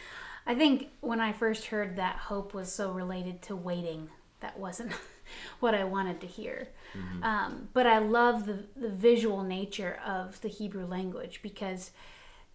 I 0.47 0.55
think 0.55 0.89
when 1.01 1.21
I 1.21 1.33
first 1.33 1.67
heard 1.67 1.97
that 1.97 2.15
hope 2.15 2.55
was 2.55 2.71
so 2.71 2.91
related 2.91 3.43
to 3.43 3.55
waiting, 3.55 4.09
that 4.41 4.57
wasn't 4.57 4.91
what 5.59 5.75
I 5.75 5.83
wanted 5.83 6.21
to 6.21 6.27
hear. 6.27 6.69
Mm-hmm. 6.97 7.23
Um, 7.23 7.69
but 7.73 7.85
I 7.85 7.99
love 7.99 8.45
the, 8.45 8.65
the 8.75 8.89
visual 8.89 9.43
nature 9.43 9.99
of 10.05 10.39
the 10.41 10.47
Hebrew 10.47 10.85
language 10.85 11.41
because 11.41 11.91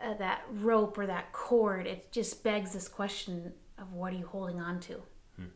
uh, 0.02 0.14
that 0.14 0.42
rope 0.50 0.98
or 0.98 1.06
that 1.06 1.32
cord, 1.32 1.86
it 1.86 2.10
just 2.10 2.42
begs 2.42 2.72
this 2.72 2.88
question 2.88 3.52
of 3.78 3.92
what 3.92 4.12
are 4.12 4.16
you 4.16 4.26
holding 4.26 4.60
on 4.60 4.80
to? 4.80 5.02
Hmm. 5.36 5.46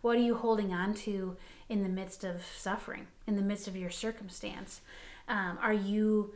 What 0.00 0.16
are 0.16 0.22
you 0.22 0.36
holding 0.36 0.72
on 0.72 0.94
to 0.94 1.36
in 1.68 1.82
the 1.82 1.88
midst 1.88 2.24
of 2.24 2.44
suffering, 2.56 3.08
in 3.26 3.36
the 3.36 3.42
midst 3.42 3.68
of 3.68 3.76
your 3.76 3.90
circumstance? 3.90 4.80
Um, 5.28 5.58
are 5.60 5.72
you 5.72 6.34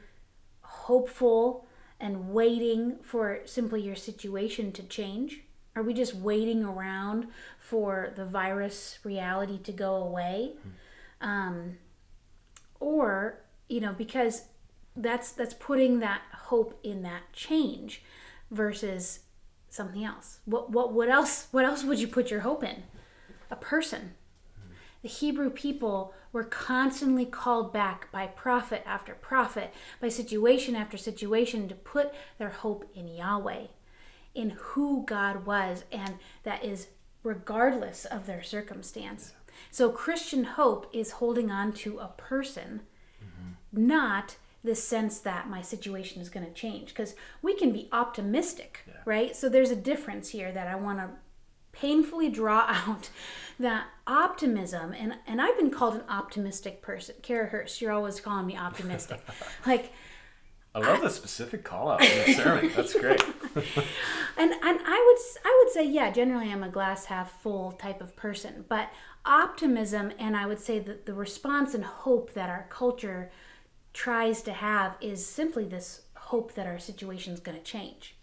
hopeful 0.63 1.67
and 2.01 2.31
waiting 2.31 2.97
for 3.03 3.41
simply 3.45 3.83
your 3.83 3.97
situation 3.97 4.73
to 4.73 4.83
change? 4.83 5.44
Are 5.77 5.83
we 5.83 5.93
just 5.93 6.15
waiting 6.15 6.65
around 6.65 7.29
for 7.59 8.13
the 8.15 8.25
virus 8.25 8.99
reality 9.03 9.59
to 9.59 9.73
go 9.73 9.97
away? 9.97 10.53
Um, 11.21 11.79
or, 12.79 13.41
you 13.69 13.81
know, 13.81 13.93
because 13.93 14.45
that's 14.97 15.33
that's 15.33 15.55
putting 15.55 15.99
that 16.01 16.23
hope 16.33 16.79
in 16.85 17.03
that 17.03 17.33
change 17.33 18.03
versus 18.51 19.21
something 19.69 20.05
else. 20.05 20.39
What 20.45 20.71
what 20.71 20.93
what 20.93 21.09
else 21.09 21.49
what 21.51 21.65
else 21.65 21.83
would 21.83 21.99
you 21.99 22.07
put 22.07 22.31
your 22.31 22.41
hope 22.41 22.63
in? 22.63 22.85
A 23.51 23.57
person. 23.57 24.15
The 25.03 25.09
Hebrew 25.09 25.51
people 25.51 26.15
were 26.33 26.45
constantly 26.45 27.27
called 27.27 27.73
back 27.73 28.11
by 28.11 28.27
prophet 28.27 28.83
after 28.87 29.15
prophet, 29.15 29.75
by 30.01 30.09
situation 30.09 30.75
after 30.75 30.97
situation 30.97 31.69
to 31.69 31.75
put 31.75 32.15
their 32.39 32.49
hope 32.49 32.91
in 32.95 33.09
Yahweh, 33.09 33.67
in 34.35 34.51
who 34.51 35.05
God 35.07 35.47
was, 35.47 35.85
and 35.93 36.15
that 36.43 36.65
is 36.65 36.89
regardless 37.23 38.05
of 38.05 38.27
their 38.27 38.43
circumstance. 38.43 39.33
So 39.71 39.91
Christian 39.91 40.45
hope 40.45 40.89
is 40.93 41.13
holding 41.13 41.51
on 41.51 41.73
to 41.75 41.99
a 41.99 42.09
person, 42.17 42.83
mm-hmm. 43.23 43.87
not 43.87 44.37
the 44.65 44.75
sense 44.75 45.19
that 45.21 45.49
my 45.49 45.61
situation 45.61 46.23
is 46.23 46.31
going 46.31 46.47
to 46.47 46.53
change 46.53 46.89
because 46.89 47.15
we 47.43 47.55
can 47.55 47.71
be 47.71 47.89
optimistic 47.93 48.81
yeah. 48.89 48.95
right 49.05 49.37
so 49.37 49.49
there's 49.49 49.71
a 49.71 49.77
difference 49.77 50.31
here 50.31 50.51
that 50.51 50.67
i 50.67 50.75
want 50.75 50.99
to 50.99 51.11
painfully 51.73 52.31
draw 52.31 52.61
out 52.69 53.11
that 53.61 53.87
optimism 54.07 54.93
and 54.95 55.15
and 55.27 55.41
i've 55.41 55.57
been 55.57 55.71
called 55.71 55.95
an 55.95 56.05
optimistic 56.09 56.81
person 56.81 57.15
kara 57.23 57.47
hurst 57.47 57.81
you're 57.81 57.93
always 57.93 58.21
calling 58.21 58.47
me 58.47 58.57
optimistic 58.57 59.23
like 59.67 59.93
I 60.75 60.81
love 60.81 61.03
the 61.03 61.11
specific 61.11 61.63
call 61.63 61.91
out 61.91 62.03
in 62.05 62.27
the 62.27 62.33
sermon. 62.35 62.73
That's 62.75 62.95
great. 62.95 63.23
and 64.37 64.53
and 64.53 64.81
I 64.85 65.05
would 65.07 65.45
I 65.45 65.63
would 65.63 65.73
say 65.73 65.85
yeah, 65.85 66.11
generally 66.11 66.51
I'm 66.51 66.65
a 66.65 66.69
glass 66.69 67.05
half 67.07 67.41
full 67.41 67.73
type 67.73 68.01
of 68.01 68.17
person, 68.17 68.65
but 68.69 68.91
optimism 69.25 70.13
and 70.19 70.37
I 70.37 70.47
would 70.47 70.59
say 70.59 70.81
that 70.81 71.07
the 71.07 71.15
response 71.15 71.75
and 71.75 71.85
hope 71.85 72.35
that 72.35 72.51
our 72.51 72.67
culture 72.71 73.31
tries 73.93 74.43
to 74.43 74.53
have 74.53 74.97
is 75.01 75.25
simply 75.25 75.65
this 75.65 76.03
hope 76.17 76.55
that 76.55 76.67
our 76.67 76.79
situation 76.79 77.33
is 77.33 77.41
going 77.41 77.57
to 77.57 77.65
change. 77.65 78.17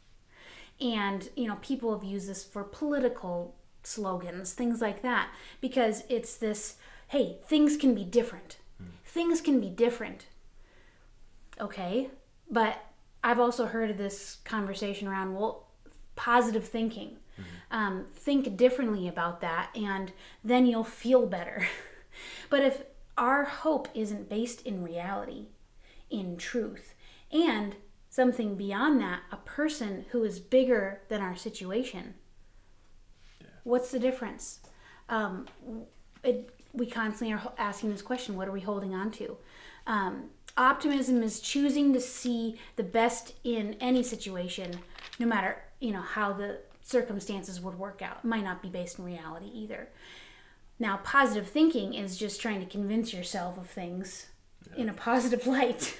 And, 0.82 1.30
you 1.36 1.48
know, 1.48 1.58
people 1.62 1.94
have 1.94 2.04
used 2.04 2.28
this 2.28 2.44
for 2.44 2.64
political 2.64 3.56
slogans, 3.84 4.54
things 4.54 4.82
like 4.82 5.02
that, 5.04 5.30
because 5.62 6.04
it's 6.10 6.36
this 6.36 6.76
hey, 7.08 7.38
things 7.46 7.76
can 7.76 7.94
be 7.94 8.06
different. 8.06 8.58
Mm. 8.82 8.88
Things 9.04 9.42
can 9.42 9.60
be 9.60 9.70
different. 9.70 10.28
Okay, 11.60 12.10
but 12.52 12.84
I've 13.24 13.40
also 13.40 13.66
heard 13.66 13.90
of 13.90 13.98
this 13.98 14.38
conversation 14.44 15.08
around, 15.08 15.36
well, 15.36 15.68
positive 16.16 16.68
thinking. 16.68 17.18
Mm-hmm. 17.40 17.76
Um, 17.76 18.06
think 18.14 18.58
differently 18.58 19.08
about 19.08 19.42
that, 19.42 19.70
and 19.76 20.12
then 20.44 20.66
you'll 20.66 20.84
feel 20.84 21.26
better. 21.26 21.66
but 22.50 22.62
if 22.62 22.84
our 23.18 23.46
hope 23.46 23.88
isn't 23.94 24.30
based 24.30 24.66
in 24.66 24.84
reality, 24.84 25.48
in 26.12 26.38
truth. 26.38 26.94
And 27.32 27.76
something 28.10 28.56
beyond 28.56 29.00
that, 29.02 29.22
a 29.32 29.38
person 29.38 30.06
who 30.12 30.24
is 30.24 30.40
bigger 30.40 31.02
than 31.08 31.22
our 31.22 31.36
situation. 31.36 32.16
Yeah. 33.40 33.48
What's 33.64 33.90
the 33.90 34.00
difference? 34.00 34.60
Um, 35.10 35.48
it, 36.24 36.50
we 36.74 36.86
constantly 36.86 37.34
are 37.34 37.54
asking 37.58 37.92
this 37.92 38.02
question 38.02 38.36
what 38.36 38.48
are 38.48 38.52
we 38.52 38.62
holding 38.62 38.94
on 38.94 39.12
to? 39.12 39.38
Um, 39.88 40.30
optimism 40.58 41.24
is 41.24 41.40
choosing 41.40 41.94
to 41.94 42.02
see 42.02 42.58
the 42.76 42.84
best 42.84 43.34
in 43.44 43.76
any 43.80 44.04
situation, 44.04 44.80
no 45.20 45.26
matter 45.26 45.58
you 45.80 45.92
know 45.92 46.02
how 46.02 46.32
the 46.34 46.60
circumstances 46.82 47.60
would 47.60 47.78
work 47.78 48.02
out. 48.02 48.20
It 48.24 48.28
might 48.28 48.44
not 48.44 48.62
be 48.62 48.70
based 48.70 49.00
in 49.00 49.06
reality 49.06 49.50
either. 49.54 49.90
Now, 50.80 51.00
positive 51.04 51.48
thinking 51.48 51.94
is 51.94 52.18
just 52.18 52.42
trying 52.42 52.60
to 52.60 52.66
convince 52.66 53.14
yourself 53.14 53.58
of 53.58 53.68
things 53.68 54.28
in 54.76 54.90
a 54.90 54.94
positive 54.94 55.46
light. 55.48 55.98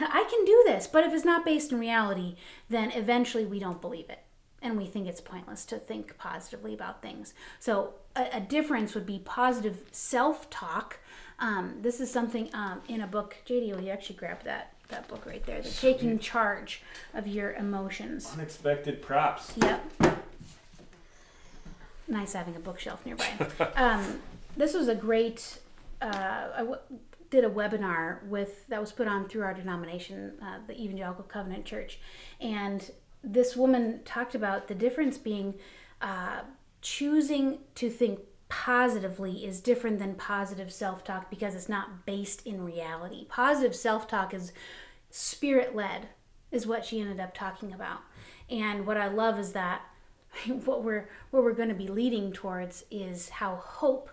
Yeah. 0.00 0.08
I 0.10 0.24
can 0.28 0.44
do 0.44 0.62
this, 0.66 0.86
but 0.86 1.04
if 1.04 1.12
it's 1.12 1.24
not 1.24 1.44
based 1.44 1.72
in 1.72 1.78
reality, 1.78 2.36
then 2.68 2.90
eventually 2.92 3.44
we 3.44 3.58
don't 3.58 3.80
believe 3.80 4.10
it. 4.10 4.20
And 4.62 4.76
we 4.76 4.86
think 4.86 5.06
it's 5.06 5.20
pointless 5.20 5.64
to 5.66 5.78
think 5.78 6.18
positively 6.18 6.74
about 6.74 7.02
things. 7.02 7.34
So, 7.60 7.94
a, 8.16 8.28
a 8.34 8.40
difference 8.40 8.94
would 8.94 9.06
be 9.06 9.20
positive 9.20 9.84
self 9.92 10.50
talk. 10.50 10.98
Um, 11.38 11.76
this 11.80 12.00
is 12.00 12.10
something 12.10 12.48
um, 12.54 12.80
in 12.88 13.00
a 13.02 13.06
book. 13.06 13.36
JD, 13.46 13.74
will 13.74 13.82
you 13.82 13.90
actually 13.90 14.16
grab 14.16 14.42
that? 14.44 14.72
That 14.88 15.08
book 15.08 15.26
right 15.26 15.44
there, 15.44 15.60
the 15.60 15.68
taking 15.68 16.20
charge 16.20 16.80
of 17.12 17.26
your 17.26 17.54
emotions. 17.54 18.30
Unexpected 18.32 19.02
props. 19.02 19.52
Yep. 19.56 20.20
Nice 22.06 22.34
having 22.34 22.54
a 22.54 22.60
bookshelf 22.60 23.04
nearby. 23.04 23.28
um, 23.74 24.20
this 24.56 24.74
was 24.74 24.86
a 24.86 24.94
great 24.94 25.58
uh, 26.00 26.76
did 27.30 27.44
a 27.44 27.50
webinar 27.50 28.22
with 28.28 28.66
that 28.68 28.80
was 28.80 28.92
put 28.92 29.08
on 29.08 29.28
through 29.28 29.42
our 29.42 29.54
denomination, 29.54 30.34
uh, 30.40 30.58
the 30.66 30.80
Evangelical 30.80 31.24
Covenant 31.24 31.64
Church, 31.64 31.98
and 32.40 32.90
this 33.22 33.56
woman 33.56 34.00
talked 34.04 34.34
about 34.34 34.68
the 34.68 34.74
difference 34.74 35.18
being 35.18 35.54
uh, 36.00 36.42
choosing 36.80 37.58
to 37.74 37.90
think 37.90 38.20
positively 38.48 39.44
is 39.44 39.60
different 39.60 39.98
than 39.98 40.14
positive 40.14 40.72
self-talk 40.72 41.30
because 41.30 41.54
it's 41.54 41.68
not 41.68 42.06
based 42.06 42.46
in 42.46 42.64
reality. 42.64 43.26
Positive 43.28 43.74
self-talk 43.74 44.32
is 44.32 44.52
spirit-led, 45.10 46.08
is 46.50 46.66
what 46.66 46.84
she 46.84 47.00
ended 47.00 47.20
up 47.20 47.34
talking 47.34 47.72
about, 47.72 48.00
and 48.48 48.86
what 48.86 48.96
I 48.96 49.08
love 49.08 49.38
is 49.38 49.52
that 49.52 49.82
what 50.64 50.84
we're 50.84 51.08
what 51.30 51.42
we're 51.42 51.52
going 51.52 51.68
to 51.68 51.74
be 51.74 51.88
leading 51.88 52.32
towards 52.32 52.84
is 52.90 53.28
how 53.28 53.56
hope 53.56 54.10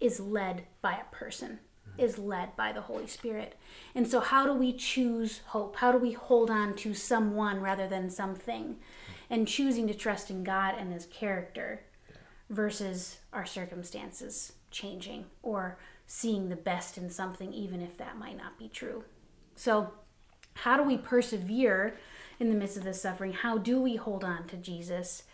is 0.00 0.20
led 0.20 0.66
by 0.82 0.94
a 0.94 1.14
person 1.14 1.58
mm-hmm. 1.88 2.00
is 2.00 2.18
led 2.18 2.54
by 2.56 2.72
the 2.72 2.82
Holy 2.82 3.06
Spirit. 3.06 3.56
And 3.94 4.06
so, 4.06 4.20
how 4.20 4.46
do 4.46 4.52
we 4.52 4.72
choose 4.72 5.40
hope? 5.46 5.76
How 5.76 5.92
do 5.92 5.98
we 5.98 6.12
hold 6.12 6.50
on 6.50 6.74
to 6.76 6.94
someone 6.94 7.60
rather 7.60 7.88
than 7.88 8.10
something? 8.10 8.64
Mm-hmm. 8.64 9.12
And 9.28 9.48
choosing 9.48 9.88
to 9.88 9.94
trust 9.94 10.30
in 10.30 10.44
God 10.44 10.76
and 10.78 10.92
His 10.92 11.06
character 11.06 11.82
versus 12.50 13.18
our 13.32 13.46
circumstances 13.46 14.52
changing 14.70 15.24
or 15.42 15.78
seeing 16.06 16.48
the 16.48 16.56
best 16.56 16.96
in 16.98 17.10
something, 17.10 17.52
even 17.52 17.80
if 17.80 17.96
that 17.98 18.18
might 18.18 18.36
not 18.36 18.58
be 18.58 18.68
true. 18.68 19.04
So, 19.56 19.92
how 20.54 20.76
do 20.76 20.82
we 20.82 20.96
persevere 20.96 21.96
in 22.38 22.48
the 22.48 22.54
midst 22.54 22.76
of 22.76 22.84
this 22.84 23.02
suffering? 23.02 23.32
How 23.32 23.58
do 23.58 23.80
we 23.80 23.96
hold 23.96 24.24
on 24.24 24.46
to 24.48 24.56
Jesus? 24.56 25.24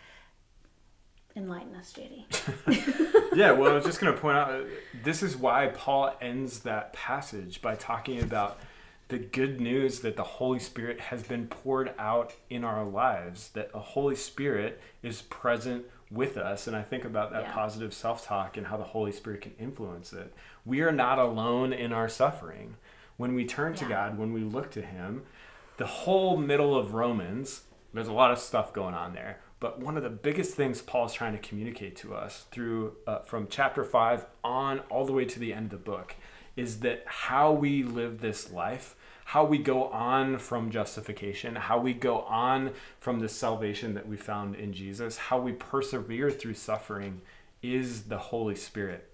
Enlighten 1.34 1.74
us, 1.74 1.92
JD. 1.92 3.32
yeah, 3.36 3.52
well, 3.52 3.70
I 3.70 3.74
was 3.74 3.84
just 3.84 4.00
going 4.00 4.12
to 4.12 4.20
point 4.20 4.36
out 4.36 4.50
uh, 4.50 4.64
this 5.02 5.22
is 5.22 5.36
why 5.36 5.68
Paul 5.68 6.14
ends 6.20 6.60
that 6.60 6.92
passage 6.92 7.62
by 7.62 7.74
talking 7.74 8.20
about 8.20 8.58
the 9.08 9.18
good 9.18 9.60
news 9.60 10.00
that 10.00 10.16
the 10.16 10.22
Holy 10.22 10.58
Spirit 10.58 10.98
has 10.98 11.22
been 11.22 11.46
poured 11.46 11.94
out 11.98 12.34
in 12.50 12.64
our 12.64 12.84
lives, 12.84 13.50
that 13.50 13.72
the 13.72 13.78
Holy 13.78 14.16
Spirit 14.16 14.80
is 15.02 15.22
present 15.22 15.84
with 16.12 16.36
us. 16.36 16.66
And 16.66 16.76
I 16.76 16.82
think 16.82 17.04
about 17.04 17.32
that 17.32 17.44
yeah. 17.44 17.52
positive 17.52 17.94
self 17.94 18.24
talk 18.26 18.56
and 18.56 18.66
how 18.66 18.76
the 18.76 18.84
Holy 18.84 19.12
Spirit 19.12 19.40
can 19.40 19.54
influence 19.58 20.12
it. 20.12 20.34
We 20.64 20.80
are 20.82 20.92
not 20.92 21.18
alone 21.18 21.72
in 21.72 21.92
our 21.92 22.08
suffering. 22.08 22.76
When 23.16 23.34
we 23.34 23.44
turn 23.44 23.74
to. 23.74 23.84
God, 23.84 24.18
when 24.18 24.32
we 24.32 24.42
look 24.42 24.70
to 24.72 24.82
Him, 24.82 25.22
the 25.76 25.86
whole 25.86 26.36
middle 26.36 26.74
of 26.74 26.94
Romans, 26.94 27.62
there's 27.92 28.08
a 28.08 28.12
lot 28.12 28.30
of 28.30 28.38
stuff 28.38 28.72
going 28.72 28.94
on 28.94 29.12
there 29.12 29.38
but 29.62 29.78
one 29.78 29.96
of 29.96 30.02
the 30.02 30.10
biggest 30.10 30.54
things 30.54 30.82
Paul's 30.82 31.14
trying 31.14 31.34
to 31.34 31.38
communicate 31.38 31.94
to 31.98 32.16
us 32.16 32.46
through 32.50 32.96
uh, 33.06 33.20
from 33.20 33.46
chapter 33.48 33.84
5 33.84 34.26
on 34.42 34.80
all 34.90 35.06
the 35.06 35.12
way 35.12 35.24
to 35.24 35.38
the 35.38 35.54
end 35.54 35.66
of 35.66 35.70
the 35.70 35.76
book 35.76 36.16
is 36.56 36.80
that 36.80 37.04
how 37.06 37.52
we 37.52 37.84
live 37.84 38.20
this 38.20 38.50
life, 38.50 38.96
how 39.26 39.44
we 39.44 39.58
go 39.58 39.86
on 39.88 40.38
from 40.38 40.70
justification, 40.70 41.56
how 41.56 41.78
we 41.78 41.94
go 41.94 42.20
on 42.22 42.72
from 43.00 43.20
the 43.20 43.28
salvation 43.28 43.94
that 43.94 44.06
we 44.06 44.16
found 44.16 44.54
in 44.54 44.72
Jesus, 44.72 45.16
how 45.16 45.38
we 45.38 45.52
persevere 45.52 46.30
through 46.30 46.54
suffering 46.54 47.22
is 47.62 48.04
the 48.04 48.18
Holy 48.18 48.56
Spirit. 48.56 49.08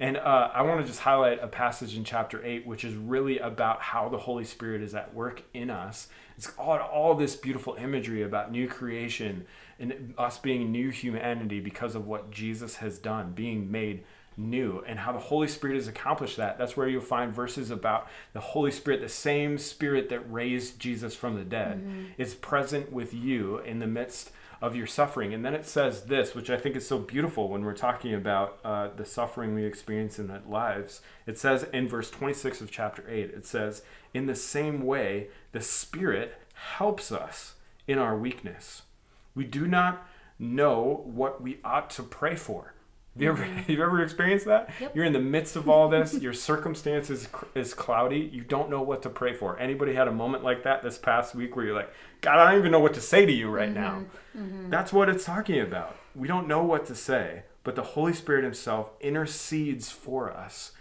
And 0.00 0.16
uh, 0.16 0.50
I 0.54 0.62
want 0.62 0.80
to 0.80 0.86
just 0.86 1.00
highlight 1.00 1.42
a 1.42 1.48
passage 1.48 1.96
in 1.96 2.04
chapter 2.04 2.44
8, 2.44 2.66
which 2.66 2.84
is 2.84 2.94
really 2.94 3.38
about 3.38 3.82
how 3.82 4.08
the 4.08 4.18
Holy 4.18 4.44
Spirit 4.44 4.80
is 4.80 4.94
at 4.94 5.12
work 5.12 5.42
in 5.52 5.70
us. 5.70 6.06
It's 6.36 6.52
all, 6.56 6.78
all 6.78 7.14
this 7.16 7.34
beautiful 7.34 7.74
imagery 7.74 8.22
about 8.22 8.52
new 8.52 8.68
creation 8.68 9.44
and 9.80 10.14
us 10.16 10.38
being 10.38 10.70
new 10.70 10.90
humanity 10.90 11.58
because 11.58 11.96
of 11.96 12.06
what 12.06 12.30
Jesus 12.30 12.76
has 12.76 12.98
done, 12.98 13.32
being 13.32 13.72
made 13.72 14.04
new, 14.38 14.82
and 14.86 15.00
how 15.00 15.12
the 15.12 15.18
Holy 15.18 15.48
Spirit 15.48 15.74
has 15.74 15.88
accomplished 15.88 16.36
that. 16.36 16.58
That's 16.58 16.76
where 16.76 16.88
you'll 16.88 17.02
find 17.02 17.34
verses 17.34 17.70
about 17.70 18.08
the 18.32 18.40
Holy 18.40 18.70
Spirit, 18.70 19.00
the 19.00 19.08
same 19.08 19.58
Spirit 19.58 20.08
that 20.10 20.30
raised 20.30 20.78
Jesus 20.78 21.14
from 21.14 21.36
the 21.36 21.44
dead, 21.44 21.78
mm-hmm. 21.78 22.04
is 22.16 22.34
present 22.34 22.92
with 22.92 23.12
you 23.12 23.58
in 23.58 23.80
the 23.80 23.86
midst 23.86 24.30
of 24.60 24.74
your 24.74 24.86
suffering. 24.86 25.32
And 25.32 25.44
then 25.44 25.54
it 25.54 25.66
says 25.66 26.04
this, 26.04 26.34
which 26.34 26.50
I 26.50 26.56
think 26.56 26.76
is 26.76 26.86
so 26.86 26.98
beautiful 26.98 27.48
when 27.48 27.64
we're 27.64 27.74
talking 27.74 28.14
about 28.14 28.58
uh, 28.64 28.88
the 28.96 29.04
suffering 29.04 29.54
we 29.54 29.64
experience 29.64 30.18
in 30.18 30.30
our 30.30 30.40
lives. 30.48 31.00
It 31.26 31.38
says 31.38 31.64
in 31.72 31.88
verse 31.88 32.10
26 32.10 32.60
of 32.60 32.70
chapter 32.70 33.04
8, 33.08 33.30
it 33.30 33.46
says, 33.46 33.82
In 34.12 34.26
the 34.26 34.34
same 34.34 34.84
way, 34.84 35.28
the 35.52 35.60
Spirit 35.60 36.34
helps 36.54 37.12
us 37.12 37.54
in 37.86 37.98
our 37.98 38.16
weakness. 38.16 38.82
We 39.34 39.44
do 39.44 39.66
not 39.68 40.06
know 40.38 41.02
what 41.04 41.40
we 41.40 41.58
ought 41.64 41.90
to 41.90 42.02
pray 42.02 42.34
for 42.34 42.74
you 43.18 43.30
ever, 43.30 43.44
mm-hmm. 43.44 43.70
you 43.70 43.82
ever 43.82 44.02
experienced 44.02 44.46
that? 44.46 44.70
Yep. 44.80 44.96
You're 44.96 45.04
in 45.04 45.12
the 45.12 45.20
midst 45.20 45.56
of 45.56 45.68
all 45.68 45.88
this. 45.88 46.14
your 46.14 46.32
circumstance 46.32 47.10
is, 47.10 47.28
is 47.54 47.74
cloudy. 47.74 48.30
You 48.32 48.42
don't 48.42 48.70
know 48.70 48.82
what 48.82 49.02
to 49.02 49.10
pray 49.10 49.34
for. 49.34 49.58
Anybody 49.58 49.94
had 49.94 50.08
a 50.08 50.12
moment 50.12 50.44
like 50.44 50.64
that 50.64 50.82
this 50.82 50.98
past 50.98 51.34
week 51.34 51.56
where 51.56 51.64
you're 51.64 51.74
like, 51.74 51.92
God, 52.20 52.38
I 52.38 52.50
don't 52.50 52.60
even 52.60 52.72
know 52.72 52.80
what 52.80 52.94
to 52.94 53.00
say 53.00 53.26
to 53.26 53.32
you 53.32 53.48
right 53.48 53.72
mm-hmm. 53.72 53.80
now. 53.80 54.04
Mm-hmm. 54.36 54.70
That's 54.70 54.92
what 54.92 55.08
it's 55.08 55.24
talking 55.24 55.60
about. 55.60 55.96
We 56.14 56.28
don't 56.28 56.48
know 56.48 56.62
what 56.62 56.86
to 56.86 56.94
say, 56.94 57.42
but 57.64 57.76
the 57.76 57.82
Holy 57.82 58.12
Spirit 58.12 58.44
Himself 58.44 58.90
intercedes 59.00 59.90
for 59.90 60.32
us 60.32 60.72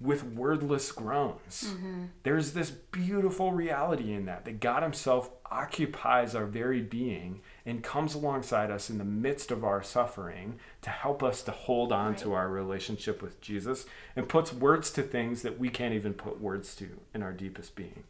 with 0.00 0.24
wordless 0.24 0.90
groans. 0.92 1.64
Mm-hmm. 1.68 2.04
There's 2.22 2.52
this 2.52 2.70
beautiful 2.70 3.52
reality 3.52 4.14
in 4.14 4.24
that, 4.24 4.46
that 4.46 4.58
God 4.58 4.82
Himself 4.82 5.30
occupies 5.50 6.34
our 6.34 6.46
very 6.46 6.80
being 6.80 7.42
and 7.66 7.82
comes 7.82 8.14
alongside 8.14 8.70
us 8.70 8.88
in 8.88 8.96
the 8.96 9.04
midst 9.04 9.50
of 9.50 9.62
our 9.62 9.82
suffering 9.82 10.58
to 10.80 10.90
help 10.90 11.22
us 11.22 11.42
to 11.42 11.50
hold 11.50 11.92
on 11.92 12.12
right. 12.12 12.18
to 12.18 12.32
our 12.32 12.48
relationship 12.48 13.20
with 13.20 13.40
Jesus 13.42 13.84
and 14.16 14.28
puts 14.28 14.52
words 14.52 14.90
to 14.92 15.02
things 15.02 15.42
that 15.42 15.58
we 15.58 15.68
can't 15.68 15.94
even 15.94 16.14
put 16.14 16.40
words 16.40 16.74
to 16.76 17.00
in 17.14 17.22
our 17.22 17.32
deepest 17.32 17.76
being. 17.76 18.04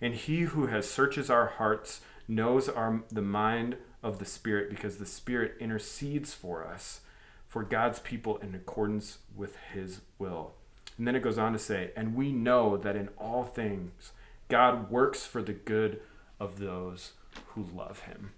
And 0.00 0.14
He 0.14 0.40
who 0.40 0.66
has 0.66 0.90
searches 0.90 1.30
our 1.30 1.46
hearts 1.46 2.00
knows 2.26 2.68
our, 2.68 3.02
the 3.12 3.22
mind 3.22 3.76
of 4.02 4.18
the 4.18 4.24
Spirit 4.24 4.70
because 4.70 4.96
the 4.96 5.06
Spirit 5.06 5.54
intercedes 5.60 6.34
for 6.34 6.66
us, 6.66 7.02
for 7.46 7.62
God's 7.62 8.00
people 8.00 8.38
in 8.38 8.56
accordance 8.56 9.18
with 9.36 9.56
His 9.72 10.00
will. 10.18 10.55
And 10.98 11.06
then 11.06 11.14
it 11.14 11.22
goes 11.22 11.38
on 11.38 11.52
to 11.52 11.58
say, 11.58 11.90
and 11.96 12.14
we 12.14 12.32
know 12.32 12.76
that 12.76 12.96
in 12.96 13.08
all 13.18 13.44
things 13.44 14.12
God 14.48 14.90
works 14.90 15.26
for 15.26 15.42
the 15.42 15.52
good 15.52 16.00
of 16.38 16.58
those 16.58 17.12
who 17.48 17.64
love 17.74 18.00
him. 18.00 18.32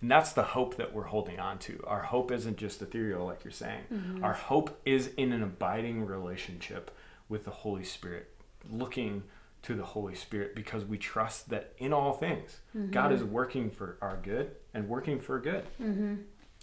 And 0.00 0.10
that's 0.10 0.32
the 0.32 0.42
hope 0.42 0.76
that 0.76 0.94
we're 0.94 1.04
holding 1.04 1.38
on 1.38 1.58
to. 1.60 1.82
Our 1.86 2.02
hope 2.02 2.32
isn't 2.32 2.56
just 2.56 2.80
ethereal, 2.80 3.26
like 3.26 3.44
you're 3.44 3.52
saying. 3.52 3.82
Mm-hmm. 3.92 4.24
Our 4.24 4.32
hope 4.32 4.80
is 4.86 5.10
in 5.18 5.32
an 5.32 5.42
abiding 5.42 6.06
relationship 6.06 6.90
with 7.28 7.44
the 7.44 7.50
Holy 7.50 7.84
Spirit, 7.84 8.30
looking 8.70 9.24
to 9.62 9.74
the 9.74 9.84
Holy 9.84 10.14
Spirit 10.14 10.54
because 10.54 10.86
we 10.86 10.96
trust 10.96 11.50
that 11.50 11.74
in 11.76 11.92
all 11.92 12.14
things, 12.14 12.60
mm-hmm. 12.74 12.90
God 12.90 13.12
is 13.12 13.22
working 13.22 13.70
for 13.70 13.98
our 14.00 14.18
good 14.22 14.52
and 14.72 14.88
working 14.88 15.20
for 15.20 15.38
good. 15.38 15.64
Mm-hmm. 15.80 16.14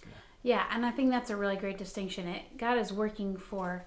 Yeah. 0.02 0.08
yeah, 0.42 0.64
and 0.72 0.84
I 0.84 0.90
think 0.90 1.10
that's 1.10 1.30
a 1.30 1.36
really 1.36 1.56
great 1.56 1.78
distinction. 1.78 2.26
It, 2.26 2.58
God 2.58 2.76
is 2.76 2.92
working 2.92 3.36
for 3.36 3.86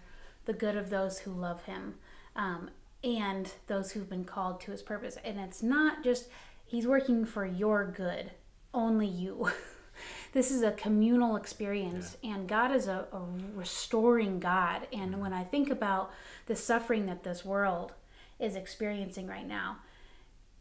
the 0.51 0.57
good 0.57 0.75
of 0.75 0.89
those 0.89 1.19
who 1.19 1.31
love 1.31 1.63
him 1.63 1.95
um, 2.35 2.69
and 3.05 3.53
those 3.67 3.93
who've 3.93 4.09
been 4.09 4.25
called 4.25 4.59
to 4.59 4.71
his 4.71 4.81
purpose. 4.81 5.17
And 5.23 5.39
it's 5.39 5.63
not 5.63 6.03
just 6.03 6.27
he's 6.65 6.85
working 6.85 7.23
for 7.23 7.45
your 7.45 7.85
good, 7.85 8.31
only 8.73 9.07
you. 9.07 9.49
this 10.33 10.51
is 10.51 10.61
a 10.61 10.71
communal 10.71 11.37
experience, 11.37 12.17
yeah. 12.21 12.35
and 12.35 12.49
God 12.49 12.75
is 12.75 12.87
a, 12.87 13.07
a 13.13 13.21
restoring 13.55 14.41
God. 14.41 14.87
And 14.91 15.21
when 15.21 15.31
I 15.31 15.45
think 15.45 15.69
about 15.69 16.11
the 16.47 16.55
suffering 16.57 17.05
that 17.05 17.23
this 17.23 17.45
world 17.45 17.93
is 18.37 18.57
experiencing 18.57 19.27
right 19.27 19.47
now, 19.47 19.77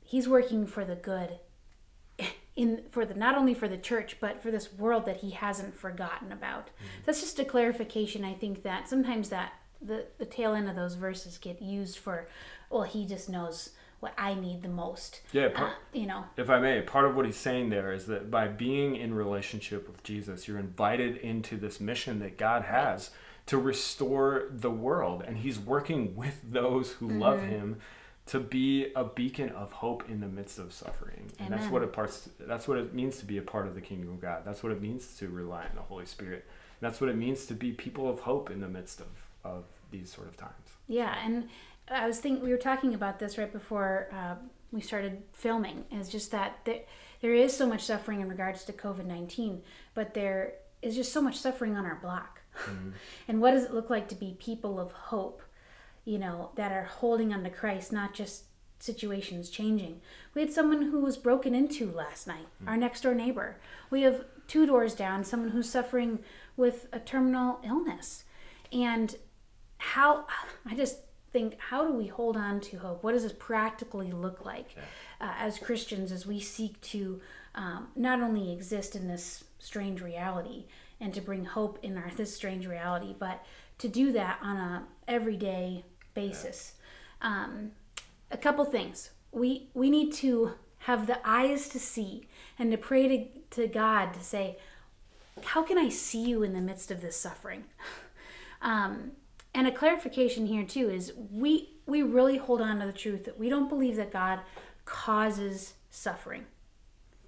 he's 0.04 0.28
working 0.28 0.68
for 0.68 0.84
the 0.84 0.94
good 0.94 1.40
in 2.54 2.82
for 2.92 3.04
the 3.04 3.14
not 3.14 3.36
only 3.36 3.54
for 3.54 3.66
the 3.66 3.76
church 3.76 4.18
but 4.20 4.40
for 4.40 4.52
this 4.52 4.72
world 4.72 5.04
that 5.06 5.16
he 5.16 5.30
hasn't 5.30 5.74
forgotten 5.74 6.30
about. 6.30 6.66
Mm-hmm. 6.66 7.02
That's 7.06 7.20
just 7.20 7.40
a 7.40 7.44
clarification. 7.44 8.24
I 8.24 8.34
think 8.34 8.62
that 8.62 8.88
sometimes 8.88 9.30
that 9.30 9.54
the, 9.80 10.06
the 10.18 10.26
tail 10.26 10.54
end 10.54 10.68
of 10.68 10.76
those 10.76 10.94
verses 10.94 11.38
get 11.38 11.60
used 11.62 11.98
for, 11.98 12.26
well, 12.68 12.82
he 12.82 13.06
just 13.06 13.28
knows 13.28 13.70
what 14.00 14.14
I 14.16 14.34
need 14.34 14.62
the 14.62 14.68
most. 14.68 15.20
Yeah, 15.32 15.48
part, 15.48 15.70
uh, 15.70 15.74
you 15.92 16.06
know. 16.06 16.24
If 16.36 16.48
I 16.48 16.58
may, 16.58 16.80
part 16.80 17.04
of 17.04 17.16
what 17.16 17.26
he's 17.26 17.36
saying 17.36 17.70
there 17.70 17.92
is 17.92 18.06
that 18.06 18.30
by 18.30 18.48
being 18.48 18.96
in 18.96 19.14
relationship 19.14 19.86
with 19.86 20.02
Jesus, 20.02 20.48
you're 20.48 20.58
invited 20.58 21.18
into 21.18 21.56
this 21.56 21.80
mission 21.80 22.18
that 22.20 22.38
God 22.38 22.62
has 22.62 23.10
to 23.50 23.58
restore 23.58 24.44
the 24.48 24.70
world, 24.70 25.24
and 25.26 25.38
He's 25.38 25.58
working 25.58 26.14
with 26.14 26.40
those 26.52 26.92
who 26.92 27.08
mm-hmm. 27.08 27.18
love 27.18 27.42
Him 27.42 27.80
to 28.26 28.38
be 28.38 28.92
a 28.94 29.02
beacon 29.02 29.48
of 29.50 29.72
hope 29.72 30.08
in 30.08 30.20
the 30.20 30.28
midst 30.28 30.60
of 30.60 30.72
suffering. 30.72 31.32
Amen. 31.40 31.52
And 31.52 31.60
that's 31.60 31.68
what 31.68 31.82
it 31.82 31.92
parts. 31.92 32.28
That's 32.38 32.68
what 32.68 32.78
it 32.78 32.94
means 32.94 33.18
to 33.18 33.24
be 33.24 33.38
a 33.38 33.42
part 33.42 33.66
of 33.66 33.74
the 33.74 33.80
kingdom 33.80 34.10
of 34.10 34.20
God. 34.20 34.42
That's 34.44 34.62
what 34.62 34.70
it 34.70 34.80
means 34.80 35.16
to 35.16 35.28
rely 35.28 35.62
on 35.62 35.74
the 35.74 35.82
Holy 35.82 36.06
Spirit. 36.06 36.46
that's 36.80 37.00
what 37.00 37.10
it 37.10 37.16
means 37.16 37.44
to 37.46 37.54
be 37.54 37.72
people 37.72 38.08
of 38.08 38.20
hope 38.20 38.50
in 38.50 38.60
the 38.60 38.68
midst 38.68 39.00
of 39.00 39.08
of 39.44 39.64
these 39.90 40.12
sort 40.12 40.28
of 40.28 40.36
times. 40.36 40.52
Yeah, 40.88 41.14
and 41.24 41.48
I 41.88 42.06
was 42.06 42.18
thinking 42.18 42.42
we 42.44 42.50
were 42.50 42.58
talking 42.58 42.94
about 42.94 43.18
this 43.18 43.38
right 43.38 43.52
before 43.52 44.08
uh, 44.12 44.34
we 44.72 44.80
started 44.80 45.22
filming. 45.32 45.84
Is 45.90 46.08
just 46.08 46.30
that 46.30 46.58
there, 46.64 46.80
there 47.20 47.34
is 47.34 47.56
so 47.56 47.66
much 47.66 47.82
suffering 47.82 48.20
in 48.20 48.28
regards 48.28 48.64
to 48.64 48.72
COVID 48.72 49.06
nineteen, 49.06 49.62
but 49.94 50.14
there 50.14 50.54
is 50.82 50.96
just 50.96 51.12
so 51.12 51.20
much 51.20 51.38
suffering 51.38 51.76
on 51.76 51.84
our 51.84 51.96
block. 51.96 52.42
Mm-hmm. 52.64 52.90
and 53.28 53.40
what 53.40 53.52
does 53.52 53.64
it 53.64 53.74
look 53.74 53.90
like 53.90 54.08
to 54.08 54.14
be 54.14 54.36
people 54.38 54.78
of 54.78 54.92
hope? 54.92 55.42
You 56.04 56.18
know 56.18 56.50
that 56.56 56.72
are 56.72 56.84
holding 56.84 57.32
on 57.32 57.44
to 57.44 57.50
Christ, 57.50 57.92
not 57.92 58.14
just 58.14 58.44
situations 58.78 59.50
changing. 59.50 60.00
We 60.34 60.40
had 60.40 60.52
someone 60.52 60.90
who 60.90 61.00
was 61.00 61.16
broken 61.16 61.54
into 61.54 61.90
last 61.90 62.26
night, 62.26 62.46
mm-hmm. 62.56 62.68
our 62.68 62.76
next 62.76 63.02
door 63.02 63.14
neighbor. 63.14 63.58
We 63.90 64.02
have 64.02 64.24
two 64.48 64.66
doors 64.66 64.94
down 64.94 65.22
someone 65.22 65.50
who's 65.50 65.70
suffering 65.70 66.20
with 66.56 66.88
a 66.92 66.98
terminal 66.98 67.60
illness. 67.64 68.24
And 68.72 69.16
how 69.80 70.26
I 70.66 70.74
just 70.74 70.98
think 71.32 71.56
how 71.58 71.86
do 71.86 71.92
we 71.92 72.06
hold 72.06 72.36
on 72.36 72.60
to 72.60 72.78
hope? 72.78 73.02
What 73.02 73.12
does 73.12 73.22
this 73.22 73.32
practically 73.32 74.12
look 74.12 74.44
like 74.44 74.76
uh, 75.20 75.34
as 75.38 75.58
Christians 75.58 76.12
as 76.12 76.26
we 76.26 76.40
seek 76.40 76.80
to 76.82 77.20
um, 77.54 77.88
not 77.96 78.20
only 78.20 78.52
exist 78.52 78.94
in 78.94 79.08
this 79.08 79.44
strange 79.58 80.00
reality 80.00 80.64
and 81.00 81.12
to 81.14 81.20
bring 81.20 81.44
hope 81.44 81.78
in 81.82 81.96
our 81.96 82.10
this 82.16 82.34
strange 82.34 82.66
reality, 82.66 83.14
but 83.18 83.44
to 83.78 83.88
do 83.88 84.12
that 84.12 84.38
on 84.42 84.56
a 84.56 84.84
everyday 85.08 85.84
basis. 86.14 86.74
Um, 87.22 87.72
a 88.30 88.36
couple 88.36 88.64
things 88.64 89.10
we 89.32 89.68
we 89.74 89.90
need 89.90 90.12
to 90.12 90.52
have 90.80 91.06
the 91.06 91.18
eyes 91.24 91.68
to 91.68 91.78
see 91.78 92.26
and 92.58 92.70
to 92.70 92.78
pray 92.78 93.08
to, 93.08 93.26
to 93.62 93.66
God 93.66 94.14
to 94.14 94.20
say, 94.20 94.56
how 95.42 95.62
can 95.62 95.78
I 95.78 95.88
see 95.88 96.22
you 96.24 96.42
in 96.42 96.54
the 96.54 96.60
midst 96.60 96.90
of 96.90 97.02
this 97.02 97.16
suffering? 97.16 97.64
um, 98.62 99.12
and 99.54 99.66
a 99.66 99.72
clarification 99.72 100.46
here 100.46 100.64
too 100.64 100.88
is 100.88 101.12
we 101.30 101.70
we 101.86 102.02
really 102.02 102.36
hold 102.36 102.60
on 102.60 102.78
to 102.80 102.86
the 102.86 102.92
truth 102.92 103.24
that 103.24 103.38
we 103.38 103.48
don't 103.48 103.68
believe 103.68 103.96
that 103.96 104.12
God 104.12 104.40
causes 104.84 105.74
suffering. 105.90 106.46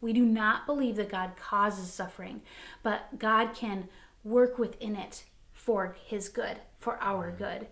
We 0.00 0.12
do 0.12 0.24
not 0.24 0.66
believe 0.66 0.96
that 0.96 1.08
God 1.08 1.32
causes 1.37 1.92
suffering, 1.92 2.42
but 2.82 3.18
God 3.18 3.54
can 3.54 3.88
work 4.24 4.58
within 4.58 4.96
it 4.96 5.24
for 5.52 5.96
his 6.04 6.28
good, 6.28 6.58
for 6.78 7.00
our 7.00 7.30
good. 7.30 7.66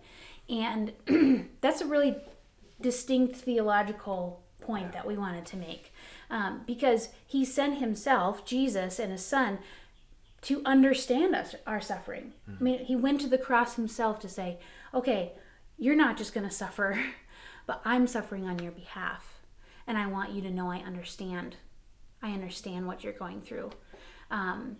And 0.49 0.93
that's 1.61 1.81
a 1.81 1.85
really 1.85 2.17
distinct 2.79 3.35
theological 3.35 4.43
point 4.61 4.91
that 4.93 5.05
we 5.05 5.17
wanted 5.17 5.45
to 5.47 5.57
make. 5.57 5.93
Um, 6.29 6.61
because 6.65 7.09
he 7.25 7.43
sent 7.43 7.79
himself, 7.79 8.45
Jesus, 8.45 8.99
and 8.99 9.11
his 9.11 9.25
son 9.25 9.59
to 10.41 10.61
understand 10.65 11.35
us 11.35 11.55
our 11.67 11.81
suffering. 11.81 12.33
Mm-hmm. 12.49 12.57
I 12.59 12.63
mean, 12.63 12.79
he 12.85 12.95
went 12.95 13.21
to 13.21 13.27
the 13.27 13.37
cross 13.37 13.75
himself 13.75 14.19
to 14.19 14.29
say, 14.29 14.59
"Okay, 14.93 15.33
you're 15.77 15.95
not 15.95 16.17
just 16.17 16.33
going 16.33 16.47
to 16.47 16.53
suffer, 16.53 16.99
but 17.67 17.81
I'm 17.85 18.07
suffering 18.07 18.47
on 18.47 18.59
your 18.59 18.71
behalf, 18.71 19.41
and 19.85 19.97
I 19.97 20.07
want 20.07 20.31
you 20.31 20.41
to 20.41 20.51
know 20.51 20.71
I 20.71 20.77
understand. 20.77 21.57
I 22.21 22.31
understand 22.31 22.87
what 22.87 23.03
you're 23.03 23.13
going 23.13 23.41
through." 23.41 23.71
Um, 24.29 24.77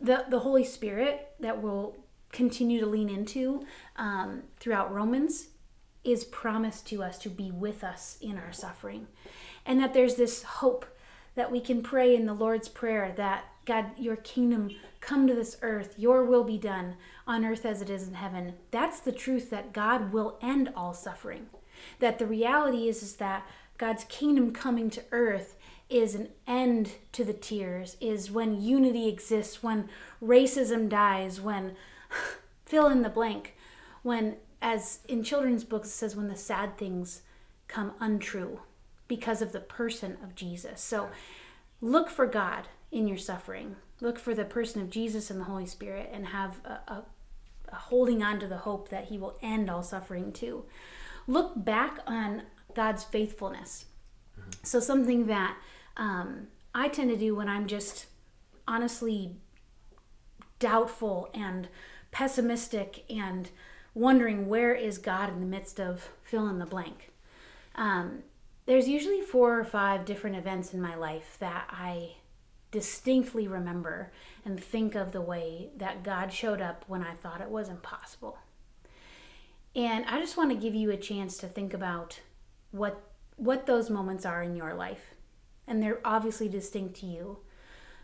the 0.00 0.24
the 0.28 0.40
Holy 0.40 0.64
Spirit 0.64 1.28
that 1.40 1.62
will 1.62 1.96
continue 2.32 2.80
to 2.80 2.86
lean 2.86 3.08
into 3.08 3.62
um, 3.96 4.42
throughout 4.58 4.92
Romans 4.92 5.48
is 6.02 6.24
promised 6.24 6.86
to 6.88 7.02
us 7.02 7.16
to 7.18 7.30
be 7.30 7.50
with 7.50 7.82
us 7.82 8.18
in 8.20 8.36
our 8.36 8.52
suffering. 8.52 9.06
And 9.64 9.80
that 9.80 9.94
there's 9.94 10.16
this 10.16 10.42
hope 10.42 10.84
that 11.34 11.50
we 11.50 11.60
can 11.60 11.82
pray 11.82 12.14
in 12.14 12.26
the 12.26 12.34
Lord's 12.34 12.68
Prayer 12.68 13.12
that 13.16 13.44
God, 13.64 13.98
your 13.98 14.16
kingdom 14.16 14.70
come 15.00 15.26
to 15.26 15.34
this 15.34 15.56
earth, 15.62 15.94
your 15.98 16.24
will 16.24 16.44
be 16.44 16.58
done 16.58 16.96
on 17.26 17.44
earth 17.44 17.64
as 17.64 17.82
it 17.82 17.90
is 17.90 18.08
in 18.08 18.14
heaven. 18.14 18.54
That's 18.70 19.00
the 19.00 19.12
truth 19.12 19.50
that 19.50 19.72
God 19.72 20.12
will 20.12 20.38
end 20.42 20.72
all 20.76 20.94
suffering. 20.94 21.46
That 21.98 22.18
the 22.18 22.26
reality 22.26 22.88
is, 22.88 23.02
is 23.02 23.16
that 23.16 23.46
God's 23.78 24.04
kingdom 24.04 24.52
coming 24.52 24.90
to 24.90 25.02
earth 25.12 25.56
is 25.90 26.14
an 26.14 26.28
end 26.46 26.92
to 27.12 27.24
the 27.24 27.32
tears, 27.32 27.96
is 28.00 28.30
when 28.30 28.60
unity 28.60 29.08
exists, 29.08 29.62
when 29.62 29.88
racism 30.22 30.88
dies, 30.88 31.40
when 31.40 31.76
fill 32.64 32.86
in 32.86 33.02
the 33.02 33.08
blank, 33.08 33.54
when, 34.02 34.36
as 34.62 35.00
in 35.08 35.22
children's 35.22 35.64
books, 35.64 35.88
it 35.88 35.92
says, 35.92 36.16
when 36.16 36.28
the 36.28 36.36
sad 36.36 36.78
things 36.78 37.22
come 37.68 37.92
untrue 38.00 38.60
because 39.08 39.42
of 39.42 39.52
the 39.52 39.60
person 39.60 40.16
of 40.22 40.34
Jesus. 40.34 40.80
So 40.80 41.08
look 41.80 42.08
for 42.08 42.26
God 42.26 42.68
in 42.94 43.08
your 43.08 43.18
suffering. 43.18 43.76
Look 44.00 44.18
for 44.18 44.34
the 44.34 44.44
person 44.44 44.80
of 44.80 44.88
Jesus 44.88 45.30
and 45.30 45.40
the 45.40 45.44
Holy 45.44 45.66
Spirit 45.66 46.10
and 46.12 46.26
have 46.28 46.60
a, 46.64 46.92
a, 46.92 47.04
a 47.70 47.74
holding 47.74 48.22
on 48.22 48.38
to 48.40 48.46
the 48.46 48.58
hope 48.58 48.88
that 48.90 49.06
He 49.06 49.18
will 49.18 49.36
end 49.42 49.68
all 49.68 49.82
suffering 49.82 50.32
too. 50.32 50.64
Look 51.26 51.52
back 51.56 51.98
on 52.06 52.44
God's 52.74 53.02
faithfulness. 53.04 53.86
Mm-hmm. 54.38 54.50
So, 54.62 54.80
something 54.80 55.26
that 55.26 55.56
um, 55.96 56.48
I 56.74 56.88
tend 56.88 57.10
to 57.10 57.16
do 57.16 57.34
when 57.34 57.48
I'm 57.48 57.66
just 57.66 58.06
honestly 58.66 59.36
doubtful 60.58 61.28
and 61.34 61.68
pessimistic 62.10 63.04
and 63.10 63.50
wondering 63.92 64.48
where 64.48 64.74
is 64.74 64.98
God 64.98 65.30
in 65.30 65.40
the 65.40 65.46
midst 65.46 65.80
of 65.80 66.10
fill 66.22 66.48
in 66.48 66.58
the 66.58 66.66
blank. 66.66 67.10
Um, 67.74 68.22
there's 68.66 68.88
usually 68.88 69.20
four 69.20 69.58
or 69.58 69.64
five 69.64 70.04
different 70.04 70.36
events 70.36 70.72
in 70.72 70.80
my 70.80 70.94
life 70.94 71.36
that 71.40 71.68
I 71.70 72.14
distinctly 72.74 73.46
remember 73.46 74.10
and 74.44 74.58
think 74.58 74.96
of 74.96 75.12
the 75.12 75.20
way 75.20 75.68
that 75.76 76.02
God 76.02 76.32
showed 76.32 76.60
up 76.60 76.84
when 76.88 77.04
I 77.04 77.14
thought 77.14 77.40
it 77.40 77.48
was 77.48 77.68
impossible. 77.68 78.36
And 79.76 80.04
I 80.06 80.18
just 80.18 80.36
want 80.36 80.50
to 80.50 80.56
give 80.56 80.74
you 80.74 80.90
a 80.90 80.96
chance 80.96 81.38
to 81.38 81.46
think 81.46 81.72
about 81.72 82.20
what 82.72 83.00
what 83.36 83.66
those 83.66 83.90
moments 83.90 84.26
are 84.26 84.42
in 84.42 84.56
your 84.56 84.74
life. 84.74 85.14
And 85.68 85.80
they're 85.80 86.00
obviously 86.04 86.48
distinct 86.48 86.96
to 86.96 87.06
you. 87.06 87.38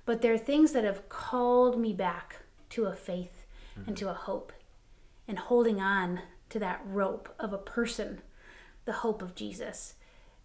But 0.04 0.22
they're 0.22 0.38
things 0.38 0.70
that 0.70 0.84
have 0.84 1.08
called 1.08 1.76
me 1.76 1.92
back 1.92 2.36
to 2.70 2.84
a 2.84 2.94
faith 2.94 3.46
mm-hmm. 3.76 3.88
and 3.88 3.96
to 3.96 4.08
a 4.08 4.14
hope 4.14 4.52
and 5.26 5.36
holding 5.36 5.80
on 5.80 6.20
to 6.50 6.60
that 6.60 6.80
rope 6.84 7.34
of 7.40 7.52
a 7.52 7.58
person, 7.58 8.20
the 8.84 8.92
hope 8.92 9.20
of 9.20 9.34
Jesus, 9.34 9.94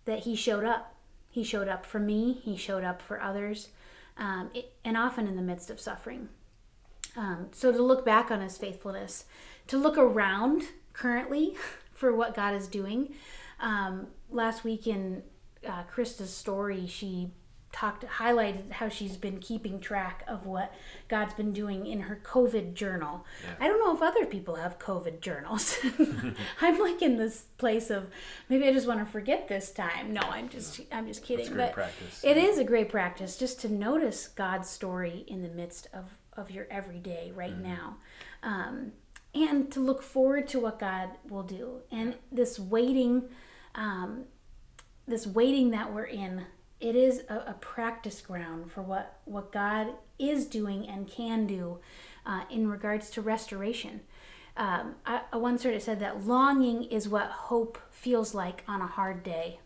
that 0.05 0.21
he 0.21 0.35
showed 0.35 0.63
up. 0.63 0.95
He 1.29 1.43
showed 1.43 1.67
up 1.67 1.85
for 1.85 1.99
me, 1.99 2.33
he 2.43 2.57
showed 2.57 2.83
up 2.83 3.03
for 3.03 3.21
others, 3.21 3.69
um, 4.17 4.49
it, 4.53 4.73
and 4.83 4.97
often 4.97 5.27
in 5.27 5.35
the 5.35 5.41
midst 5.41 5.69
of 5.69 5.79
suffering. 5.79 6.29
Um, 7.17 7.47
so 7.51 7.71
to 7.71 7.81
look 7.81 8.05
back 8.05 8.31
on 8.31 8.41
his 8.41 8.57
faithfulness, 8.57 9.25
to 9.67 9.77
look 9.77 9.97
around 9.97 10.63
currently 10.93 11.55
for 11.91 12.13
what 12.13 12.35
God 12.35 12.53
is 12.53 12.67
doing. 12.67 13.13
Um, 13.59 14.07
last 14.29 14.63
week 14.63 14.85
in 14.85 15.23
uh, 15.65 15.83
Krista's 15.83 16.33
story, 16.33 16.87
she 16.87 17.31
talked 17.75 18.05
highlighted 18.05 18.71
how 18.71 18.87
she's 18.87 19.17
been 19.17 19.37
keeping 19.37 19.81
track 19.81 20.23
of 20.29 20.45
what 20.45 20.73
God's 21.09 21.33
been 21.33 21.51
doing 21.51 21.85
in 21.85 21.99
her 21.99 22.21
COVID 22.23 22.73
journal. 22.73 23.25
Yeah. 23.43 23.65
I 23.65 23.67
don't 23.67 23.79
know 23.79 23.93
if 23.93 24.01
other 24.01 24.25
people 24.25 24.55
have 24.55 24.79
COVID 24.79 25.19
journals. 25.19 25.77
I'm 26.61 26.79
like 26.79 27.01
in 27.01 27.17
this 27.17 27.47
place 27.57 27.89
of 27.89 28.07
maybe 28.47 28.65
I 28.65 28.71
just 28.71 28.87
want 28.87 29.01
to 29.01 29.05
forget 29.05 29.49
this 29.49 29.71
time. 29.71 30.13
No, 30.13 30.21
I'm 30.21 30.47
just 30.47 30.79
I'm 30.89 31.05
just 31.05 31.21
kidding. 31.21 31.53
but 31.53 31.73
practice. 31.73 32.23
It 32.23 32.37
yeah. 32.37 32.43
is 32.43 32.59
a 32.59 32.63
great 32.63 32.87
practice 32.87 33.35
just 33.35 33.59
to 33.61 33.69
notice 33.69 34.29
God's 34.29 34.69
story 34.69 35.25
in 35.27 35.43
the 35.43 35.49
midst 35.49 35.89
of 35.93 36.05
of 36.37 36.49
your 36.51 36.67
everyday 36.71 37.33
right 37.35 37.51
mm-hmm. 37.51 37.73
now. 37.73 37.97
Um, 38.41 38.93
and 39.33 39.69
to 39.73 39.81
look 39.81 40.01
forward 40.01 40.47
to 40.47 40.61
what 40.61 40.79
God 40.79 41.09
will 41.27 41.43
do. 41.43 41.81
And 41.91 42.15
this 42.31 42.57
waiting 42.57 43.27
um, 43.75 44.27
this 45.05 45.27
waiting 45.27 45.71
that 45.71 45.93
we're 45.93 46.05
in 46.05 46.45
it 46.79 46.95
is 46.95 47.23
a, 47.29 47.35
a, 47.47 47.55
practice 47.59 48.21
ground 48.21 48.71
for 48.71 48.81
what, 48.81 49.19
what 49.25 49.51
God 49.51 49.93
is 50.19 50.45
doing 50.45 50.87
and 50.87 51.09
can 51.09 51.47
do 51.47 51.79
uh, 52.25 52.41
in 52.49 52.69
regards 52.69 53.09
to 53.11 53.21
restoration. 53.21 54.01
Um, 54.57 54.95
I, 55.05 55.21
I 55.31 55.37
once 55.37 55.63
heard 55.63 55.73
it 55.73 55.83
said 55.83 55.99
that 55.99 56.25
longing 56.25 56.83
is 56.83 57.07
what 57.07 57.29
hope 57.29 57.77
feels 57.91 58.33
like 58.33 58.63
on 58.67 58.81
a 58.81 58.87
hard 58.87 59.23
day. 59.23 59.59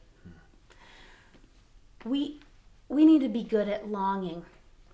We, 2.06 2.40
we 2.88 3.06
need 3.06 3.22
to 3.22 3.30
be 3.30 3.44
good 3.44 3.68
at 3.68 3.90
longing, 3.90 4.46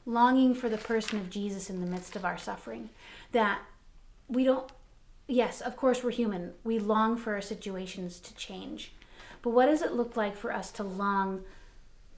longing 0.06 0.56
for 0.56 0.70
the 0.70 0.78
person 0.78 1.20
of 1.20 1.30
Jesus 1.30 1.70
in 1.70 1.82
the 1.82 1.88
midst 1.88 2.16
of 2.16 2.26
our 2.26 2.38
suffering. 2.38 2.90
That 3.32 3.60
we 4.28 4.44
don't, 4.44 4.70
yes, 5.28 5.62
of 5.62 5.78
course, 5.78 6.04
we're 6.04 6.12
human. 6.12 6.54
We 6.64 6.80
long 6.80 7.18
for 7.18 7.34
our 7.34 7.42
situations 7.42 8.20
to 8.22 8.34
change. 8.36 8.94
But 9.42 9.52
what 9.52 9.68
does 9.68 9.82
it 9.82 9.94
look 9.94 10.18
like 10.18 10.36
for 10.36 10.52
us 10.52 10.72
to 10.72 10.84
long 10.84 11.44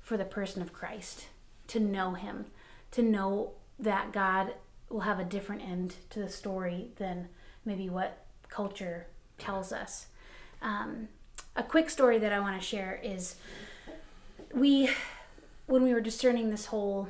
for 0.08 0.16
the 0.16 0.24
person 0.24 0.62
of 0.62 0.72
Christ, 0.72 1.26
to 1.68 1.82
know 1.82 2.14
him, 2.14 2.46
to 2.92 3.02
know 3.02 3.52
that 3.78 4.14
God 4.14 4.54
will 4.90 5.02
have 5.02 5.20
a 5.20 5.26
different 5.26 5.64
end 5.64 5.96
to 6.12 6.20
the 6.20 6.30
story 6.30 6.92
than 6.96 7.28
maybe 7.66 7.90
what 7.90 8.24
culture 8.48 9.08
tells 9.38 9.74
us. 9.74 10.08
Um, 10.62 11.10
a 11.58 11.62
quick 11.64 11.90
story 11.90 12.18
that 12.20 12.32
I 12.32 12.40
want 12.40 12.58
to 12.58 12.66
share 12.66 13.02
is 13.04 13.36
we, 14.54 14.90
when 15.66 15.84
we 15.84 15.94
were 15.94 16.00
discerning 16.00 16.52
this 16.52 16.68
whole 16.68 17.10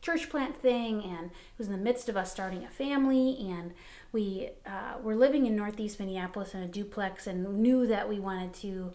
church 0.00 0.30
plant 0.30 0.56
thing, 0.56 1.04
and 1.04 1.26
it 1.26 1.58
was 1.58 1.66
in 1.66 1.74
the 1.74 1.78
midst 1.78 2.08
of 2.08 2.16
us 2.16 2.32
starting 2.32 2.64
a 2.64 2.70
family, 2.70 3.36
and 3.50 3.74
we 4.12 4.48
uh, 4.64 4.94
were 5.02 5.14
living 5.14 5.44
in 5.44 5.54
Northeast 5.54 6.00
Minneapolis 6.00 6.54
in 6.54 6.62
a 6.62 6.66
duplex, 6.66 7.26
and 7.26 7.58
knew 7.58 7.86
that 7.86 8.08
we 8.08 8.18
wanted 8.18 8.54
to 8.54 8.94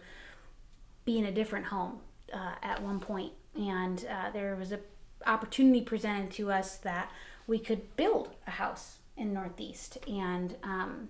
be 1.04 1.16
in 1.16 1.24
a 1.24 1.30
different 1.30 1.66
home 1.66 2.00
uh, 2.32 2.54
at 2.62 2.82
one 2.82 3.00
point, 3.00 3.32
and 3.54 4.06
uh, 4.10 4.30
there 4.30 4.56
was 4.56 4.72
an 4.72 4.80
opportunity 5.26 5.80
presented 5.80 6.30
to 6.32 6.50
us 6.50 6.76
that 6.78 7.10
we 7.46 7.58
could 7.58 7.96
build 7.96 8.34
a 8.46 8.52
house 8.52 8.98
in 9.16 9.32
Northeast, 9.32 9.98
and 10.08 10.56
um, 10.62 11.08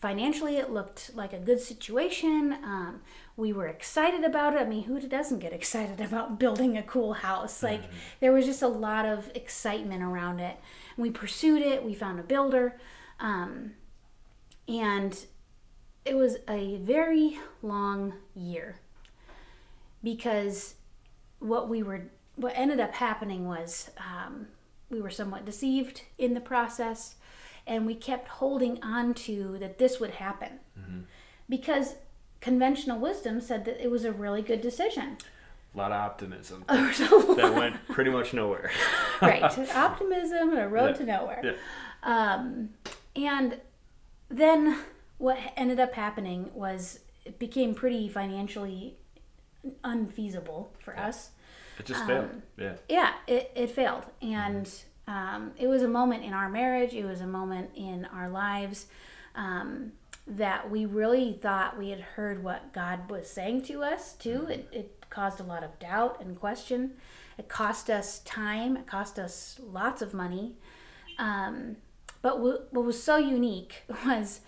financially 0.00 0.56
it 0.56 0.70
looked 0.70 1.10
like 1.14 1.32
a 1.32 1.38
good 1.38 1.60
situation. 1.60 2.52
Um, 2.62 3.00
we 3.36 3.52
were 3.52 3.66
excited 3.66 4.24
about 4.24 4.54
it. 4.54 4.60
I 4.60 4.64
mean, 4.64 4.84
who 4.84 5.00
doesn't 5.00 5.40
get 5.40 5.52
excited 5.52 6.00
about 6.04 6.38
building 6.38 6.76
a 6.76 6.82
cool 6.82 7.14
house? 7.14 7.62
Like 7.62 7.82
mm-hmm. 7.82 7.96
there 8.20 8.32
was 8.32 8.46
just 8.46 8.62
a 8.62 8.68
lot 8.68 9.06
of 9.06 9.30
excitement 9.34 10.02
around 10.02 10.40
it. 10.40 10.56
And 10.96 11.02
we 11.02 11.10
pursued 11.10 11.62
it. 11.62 11.84
We 11.84 11.94
found 11.94 12.20
a 12.20 12.22
builder, 12.22 12.78
um, 13.20 13.72
and 14.66 15.18
it 16.04 16.16
was 16.16 16.36
a 16.48 16.76
very 16.78 17.38
long 17.62 18.14
year 18.34 18.76
because 20.02 20.74
what 21.38 21.68
we 21.68 21.82
were 21.82 22.02
what 22.36 22.52
ended 22.56 22.78
up 22.78 22.94
happening 22.94 23.46
was 23.46 23.90
um, 23.98 24.46
we 24.90 25.00
were 25.00 25.10
somewhat 25.10 25.44
deceived 25.44 26.02
in 26.18 26.34
the 26.34 26.40
process 26.40 27.16
and 27.66 27.84
we 27.84 27.94
kept 27.94 28.28
holding 28.28 28.82
on 28.82 29.12
to 29.12 29.58
that 29.58 29.78
this 29.78 30.00
would 30.00 30.12
happen. 30.12 30.60
Mm-hmm. 30.78 31.00
because 31.48 31.96
conventional 32.40 32.98
wisdom 32.98 33.40
said 33.40 33.64
that 33.64 33.82
it 33.82 33.90
was 33.90 34.04
a 34.04 34.12
really 34.12 34.42
good 34.42 34.60
decision. 34.60 35.18
A 35.74 35.78
lot 35.78 35.92
of 35.92 36.00
optimism. 36.00 36.64
That 36.68 37.52
went 37.54 37.76
pretty 37.88 38.10
much 38.10 38.32
nowhere. 38.32 38.70
Right. 39.20 39.42
Optimism 39.42 40.50
and 40.50 40.60
a 40.60 40.68
road 40.68 40.90
yeah. 40.90 40.96
to 40.98 41.04
nowhere. 41.04 41.40
Yeah. 41.44 41.52
um, 42.04 42.70
and 43.16 43.60
then 44.28 44.78
what 45.18 45.38
ended 45.56 45.80
up 45.80 45.94
happening 45.94 46.50
was 46.54 47.00
it 47.24 47.40
became 47.40 47.74
pretty 47.74 48.08
financially 48.08 48.96
unfeasible 49.84 50.72
for 50.78 50.94
yeah. 50.94 51.08
us. 51.08 51.30
It 51.78 51.86
just 51.86 52.00
um, 52.02 52.06
failed. 52.06 52.30
Yeah. 52.56 52.74
Yeah, 52.88 53.12
it, 53.26 53.52
it 53.54 53.70
failed. 53.70 54.04
And 54.20 54.66
mm-hmm. 54.66 55.12
um, 55.12 55.52
it 55.56 55.66
was 55.66 55.82
a 55.82 55.88
moment 55.88 56.24
in 56.24 56.32
our 56.32 56.48
marriage, 56.48 56.94
it 56.94 57.04
was 57.04 57.20
a 57.20 57.26
moment 57.26 57.70
in 57.74 58.04
our 58.06 58.28
lives 58.28 58.86
um, 59.34 59.92
that 60.26 60.70
we 60.70 60.84
really 60.86 61.38
thought 61.40 61.78
we 61.78 61.90
had 61.90 62.00
heard 62.00 62.42
what 62.42 62.72
God 62.72 63.10
was 63.10 63.28
saying 63.28 63.62
to 63.62 63.82
us, 63.82 64.14
too. 64.14 64.40
Mm-hmm. 64.40 64.50
It, 64.50 64.68
it 64.72 65.04
caused 65.10 65.40
a 65.40 65.44
lot 65.44 65.62
of 65.62 65.78
doubt 65.78 66.20
and 66.20 66.38
question. 66.38 66.92
It 67.38 67.48
cost 67.48 67.88
us 67.88 68.18
time, 68.20 68.76
it 68.76 68.86
cost 68.86 69.18
us 69.18 69.60
lots 69.62 70.02
of 70.02 70.12
money. 70.12 70.56
Um, 71.18 71.76
but 72.20 72.34
w- 72.34 72.62
what 72.70 72.84
was 72.84 73.02
so 73.02 73.16
unique 73.16 73.82
was 74.06 74.40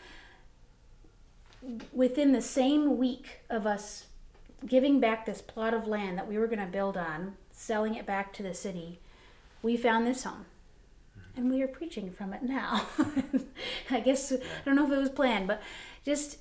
within 1.92 2.32
the 2.32 2.42
same 2.42 2.98
week 2.98 3.40
of 3.48 3.66
us 3.66 4.06
giving 4.66 5.00
back 5.00 5.26
this 5.26 5.40
plot 5.40 5.74
of 5.74 5.86
land 5.86 6.18
that 6.18 6.28
we 6.28 6.38
were 6.38 6.46
going 6.46 6.60
to 6.60 6.66
build 6.66 6.96
on, 6.96 7.34
selling 7.52 7.94
it 7.94 8.06
back 8.06 8.32
to 8.34 8.42
the 8.42 8.54
city, 8.54 9.00
we 9.62 9.76
found 9.76 10.06
this 10.06 10.24
home. 10.24 10.46
Mm-hmm. 11.18 11.40
And 11.40 11.50
we 11.50 11.62
are 11.62 11.68
preaching 11.68 12.10
from 12.10 12.32
it 12.32 12.42
now. 12.42 12.86
I 13.90 14.00
guess, 14.00 14.32
I 14.32 14.38
don't 14.64 14.76
know 14.76 14.86
if 14.86 14.92
it 14.92 15.00
was 15.00 15.10
planned, 15.10 15.46
but 15.46 15.62
just 16.04 16.38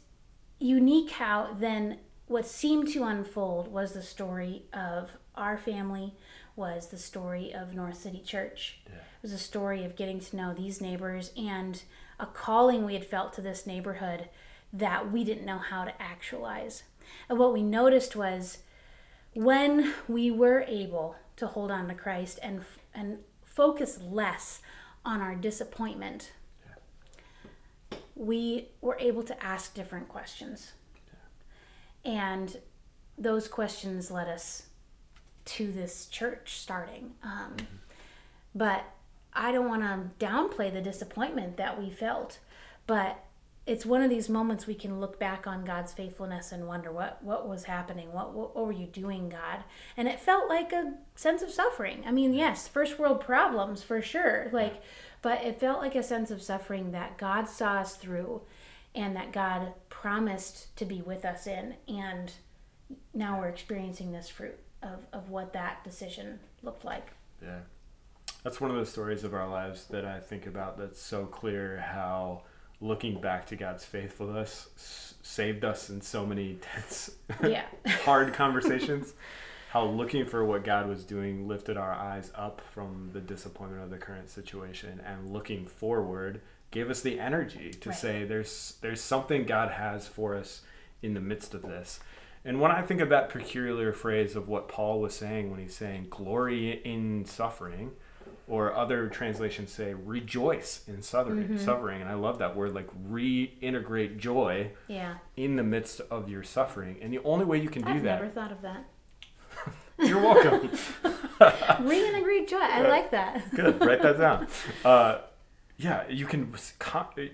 unique 0.60 1.12
how 1.12 1.56
then 1.58 1.98
what 2.28 2.46
seemed 2.46 2.88
to 2.90 3.04
unfold 3.04 3.72
was 3.72 3.94
the 3.94 4.02
story 4.02 4.64
of 4.72 5.12
our 5.36 5.58
family, 5.58 6.14
was 6.56 6.88
the 6.88 6.98
story 6.98 7.54
of 7.54 7.74
North 7.74 7.98
City 7.98 8.22
Church. 8.24 8.82
Yeah. 8.86 8.98
It 8.98 9.24
was 9.24 9.32
a 9.32 9.40
story 9.40 9.84
of 9.84 9.96
getting 9.96 10.20
to 10.20 10.36
know 10.36 10.54
these 10.54 10.82
neighbors 10.82 11.32
and 11.36 11.82
a 12.20 12.26
calling 12.26 12.86
we 12.86 12.94
had 12.94 13.06
felt 13.06 13.34
to 13.34 13.42
this 13.42 13.66
neighborhood 13.66 14.30
that 14.72 15.12
we 15.12 15.24
didn't 15.24 15.46
know 15.46 15.58
how 15.58 15.86
to 15.86 16.02
actualize. 16.02 16.84
And 17.28 17.38
what 17.38 17.54
we 17.54 17.63
noticed 17.63 18.15
was 18.15 18.60
when 19.34 19.93
we 20.08 20.32
were 20.32 20.65
able 20.67 21.15
to 21.38 21.48
hold 21.48 21.72
on 21.72 21.88
to 21.88 21.93
Christ 21.93 22.39
and 22.41 22.62
and 22.93 23.19
focus 23.43 24.00
less 24.02 24.62
on 25.06 25.22
our 25.22 25.36
disappointment, 25.36 26.32
we 28.15 28.69
were 28.82 28.98
able 29.00 29.24
to 29.24 29.43
ask 29.43 29.74
different 29.74 30.08
questions. 30.08 30.74
And 32.04 32.58
those 33.17 33.48
questions 33.48 34.10
led 34.10 34.28
us 34.28 34.63
to 35.45 35.72
this 35.72 36.06
church 36.06 36.58
starting. 36.58 37.12
Um, 37.24 37.56
but 38.54 38.86
I 39.34 39.52
don't 39.52 39.67
want 39.67 39.82
to 39.82 40.26
downplay 40.26 40.72
the 40.72 40.82
disappointment 40.82 41.58
that 41.58 41.80
we 41.80 41.89
felt, 41.89 42.39
but 42.88 43.24
it's 43.70 43.86
one 43.86 44.02
of 44.02 44.10
these 44.10 44.30
moments 44.30 44.66
we 44.66 44.74
can 44.74 45.00
look 45.00 45.20
back 45.20 45.46
on 45.46 45.64
God's 45.64 45.94
faithfulness 45.94 46.52
and 46.52 46.68
wonder 46.68 46.92
what 46.92 47.24
what 47.24 47.48
was 47.48 47.66
happening, 47.66 48.12
what 48.12 48.34
what, 48.34 48.56
what 48.56 48.66
were 48.66 48.72
you 48.72 48.88
doing, 48.88 49.30
God? 49.30 49.64
And 49.96 50.08
it 50.08 50.20
felt 50.20 50.50
like 50.50 50.74
a 50.74 50.96
sense 51.16 51.44
of 51.44 51.52
suffering. 51.52 52.04
I 52.08 52.12
mean, 52.12 52.34
yes, 52.34 52.68
first 52.68 52.98
world 52.98 53.22
problems 53.22 53.84
for 53.84 54.02
sure, 54.02 54.50
like, 54.52 54.82
but 55.22 55.44
it 55.44 55.60
felt 55.60 55.82
like 55.82 55.94
a 55.94 56.02
sense 56.02 56.32
of 56.32 56.42
suffering 56.42 56.94
that 56.94 57.20
God 57.20 57.48
saw 57.48 57.74
us 57.74 57.96
through, 57.96 58.42
and 58.96 59.16
that 59.16 59.32
God 59.32 59.74
promised 59.90 60.76
to 60.78 60.86
be 60.86 61.04
with 61.04 61.24
us 61.24 61.46
in, 61.46 61.76
and 61.88 62.32
now 63.14 63.40
we're 63.40 63.50
experiencing 63.50 64.12
this 64.12 64.30
fruit 64.30 64.58
of 64.82 65.06
of 65.14 65.30
what 65.30 65.54
that 65.54 65.84
decision 65.84 66.40
looked 66.64 66.84
like. 66.84 67.12
Yeah. 67.40 67.60
That's 68.44 68.60
one 68.60 68.72
of 68.72 68.78
those 68.78 68.90
stories 68.90 69.24
of 69.24 69.36
our 69.36 69.48
lives 69.48 69.86
that 69.92 70.06
I 70.06 70.20
think 70.20 70.48
about 70.48 70.78
that's 70.80 71.00
so 71.00 71.26
clear 71.26 71.78
how 71.82 72.44
looking 72.82 73.20
back 73.20 73.46
to 73.48 73.56
God's 73.56 73.84
faithfulness 73.86 74.70
s- 74.78 75.13
saved 75.22 75.65
us 75.65 75.89
in 75.89 76.02
so 76.02 76.26
many 76.26 76.56
tense, 76.62 77.12
Yeah. 77.44 77.65
hard 78.06 78.34
conversations. 78.34 79.13
How 79.72 79.86
looking 79.86 80.26
for 80.26 80.44
what 80.44 80.63
God 80.63 80.88
was 80.88 81.04
doing 81.06 81.48
lifted 81.48 81.78
our 81.78 81.92
eyes 81.94 82.32
up 82.34 82.62
from 82.74 83.12
the 83.13 83.22
disappointment 83.22 83.84
of 83.84 83.92
the 83.92 83.98
current 83.98 84.30
situation 84.30 85.00
and 85.06 85.32
looking 85.32 85.68
forward 85.68 86.42
gave 86.72 86.89
us 86.89 87.02
the 87.02 87.20
energy 87.20 87.72
to 87.82 87.89
Right. 87.89 87.98
say 87.98 88.24
there's 88.24 88.76
there's 88.82 89.02
something 89.02 89.46
God 89.46 89.72
has 89.72 90.08
for 90.08 90.36
us 90.36 90.62
in 91.04 91.13
the 91.13 91.20
midst 91.22 91.54
of 91.54 91.62
this. 91.62 92.00
And 92.46 92.60
when 92.62 92.72
I 92.72 92.82
think 92.82 93.00
of 93.02 93.10
that 93.10 93.30
peculiar 93.30 93.92
phrase 93.94 94.36
of 94.36 94.48
what 94.48 94.70
Paul 94.70 95.02
was 95.02 95.13
saying 95.13 95.52
when 95.52 95.60
he's 95.60 95.76
saying 95.76 96.08
glory 96.10 96.82
in 96.84 97.26
suffering, 97.26 97.92
or 98.50 98.74
other 98.76 99.08
translations 99.08 99.72
say 99.72 99.94
rejoice 99.94 100.82
in 100.88 101.02
suffering, 101.02 101.44
Mm-hmm. 101.44 101.58
suffering, 101.58 102.02
and 102.02 102.10
I 102.10 102.16
love 102.16 102.40
that 102.40 102.56
word, 102.56 102.74
like 102.74 102.88
reintegrate 103.10 104.18
joy 104.18 104.72
Yeah. 104.88 105.16
in 105.38 105.56
the 105.56 105.64
midst 105.64 106.02
of 106.12 106.30
your 106.30 106.44
suffering. 106.44 106.98
And 107.02 107.14
the 107.14 107.20
only 107.24 107.46
way 107.46 107.60
you 107.60 107.70
can 107.70 107.84
do 107.84 107.92
I've 107.92 108.04
that, 108.04 108.20
never 108.22 108.28
thought 108.30 108.52
of 108.52 108.62
that. 108.64 108.86
you're 110.00 110.20
welcome. 110.22 110.70
Reintegrate 111.40 112.48
joy. 112.50 112.58
I 112.58 112.82
like 112.88 113.12
that. 113.12 113.50
Good, 113.56 113.80
write 113.86 114.02
that 114.02 114.18
down. 114.20 114.48
Uh, 114.84 115.20
yeah, 115.78 116.08
you 116.10 116.26
can 116.26 116.54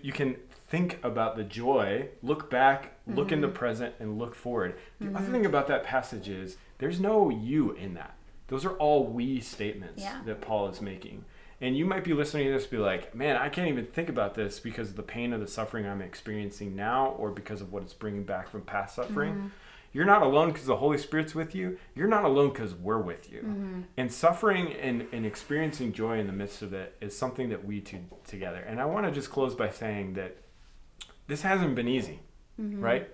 you 0.04 0.12
can 0.12 0.36
think 0.68 1.00
about 1.04 1.36
the 1.36 1.44
joy, 1.44 2.10
look 2.22 2.50
back, 2.50 2.94
look 3.08 3.32
in 3.32 3.42
the 3.42 3.48
Mm-hmm. 3.48 3.56
present, 3.56 3.96
and 4.00 4.18
look 4.20 4.36
forward. 4.36 4.76
The 5.00 5.16
other 5.16 5.32
thing 5.32 5.46
about 5.46 5.68
that 5.68 5.84
passage 5.84 6.28
is 6.30 6.58
there's 6.80 7.00
no 7.00 7.30
you 7.30 7.72
in 7.72 7.94
that. 7.96 8.16
Those 8.48 8.66
are 8.66 8.74
all 8.78 9.06
we 9.06 9.40
statements 9.40 10.02
Yeah. 10.04 10.22
that 10.26 10.42
Paul 10.42 10.68
is 10.70 10.82
making. 10.82 11.26
And 11.62 11.78
you 11.78 11.86
might 11.86 12.04
be 12.04 12.14
listening 12.14 12.48
to 12.48 12.52
this, 12.54 12.66
be 12.68 12.78
like, 12.78 13.16
man, 13.16 13.38
I 13.38 13.48
can't 13.50 13.70
even 13.70 13.86
think 13.86 14.10
about 14.10 14.36
this 14.36 14.60
because 14.60 14.90
of 14.90 14.96
the 14.98 15.04
pain 15.04 15.32
of 15.34 15.40
the 15.40 15.48
suffering 15.48 15.86
I'm 15.88 16.02
experiencing 16.02 16.76
now, 16.76 17.08
or 17.18 17.32
because 17.32 17.62
of 17.62 17.72
what 17.72 17.82
it's 17.84 17.94
bringing 17.94 18.24
back 18.26 18.50
from 18.50 18.62
past 18.62 18.96
suffering. 18.96 19.34
Mm-hmm. 19.34 19.48
You're 19.94 20.06
not 20.06 20.22
alone 20.22 20.52
because 20.52 20.66
the 20.68 20.76
Holy 20.76 20.98
Spirit's 20.98 21.34
with 21.34 21.56
you. 21.56 21.80
You're 21.96 22.10
not 22.10 22.26
alone 22.26 22.50
because 22.50 22.76
we're 22.76 23.00
with 23.02 23.32
you. 23.32 23.40
Mm-hmm. 23.40 23.82
And 23.96 24.12
suffering 24.12 24.74
and, 24.74 25.08
and 25.14 25.26
experiencing 25.26 25.94
joy 25.94 26.20
in 26.20 26.28
the 26.28 26.34
midst 26.34 26.62
of 26.62 26.74
it 26.74 26.98
is 27.00 27.18
something 27.18 27.48
that 27.48 27.64
we 27.66 27.80
two 27.80 28.02
together. 28.28 28.60
And 28.60 28.82
I 28.82 28.86
want 28.86 29.06
to 29.06 29.12
just 29.14 29.32
close 29.32 29.56
by 29.56 29.70
saying 29.70 30.16
that 30.16 30.36
this 31.28 31.42
hasn't 31.44 31.76
been 31.76 31.88
easy, 31.88 32.20
Mm-hmm. 32.62 32.82
right? 32.82 33.10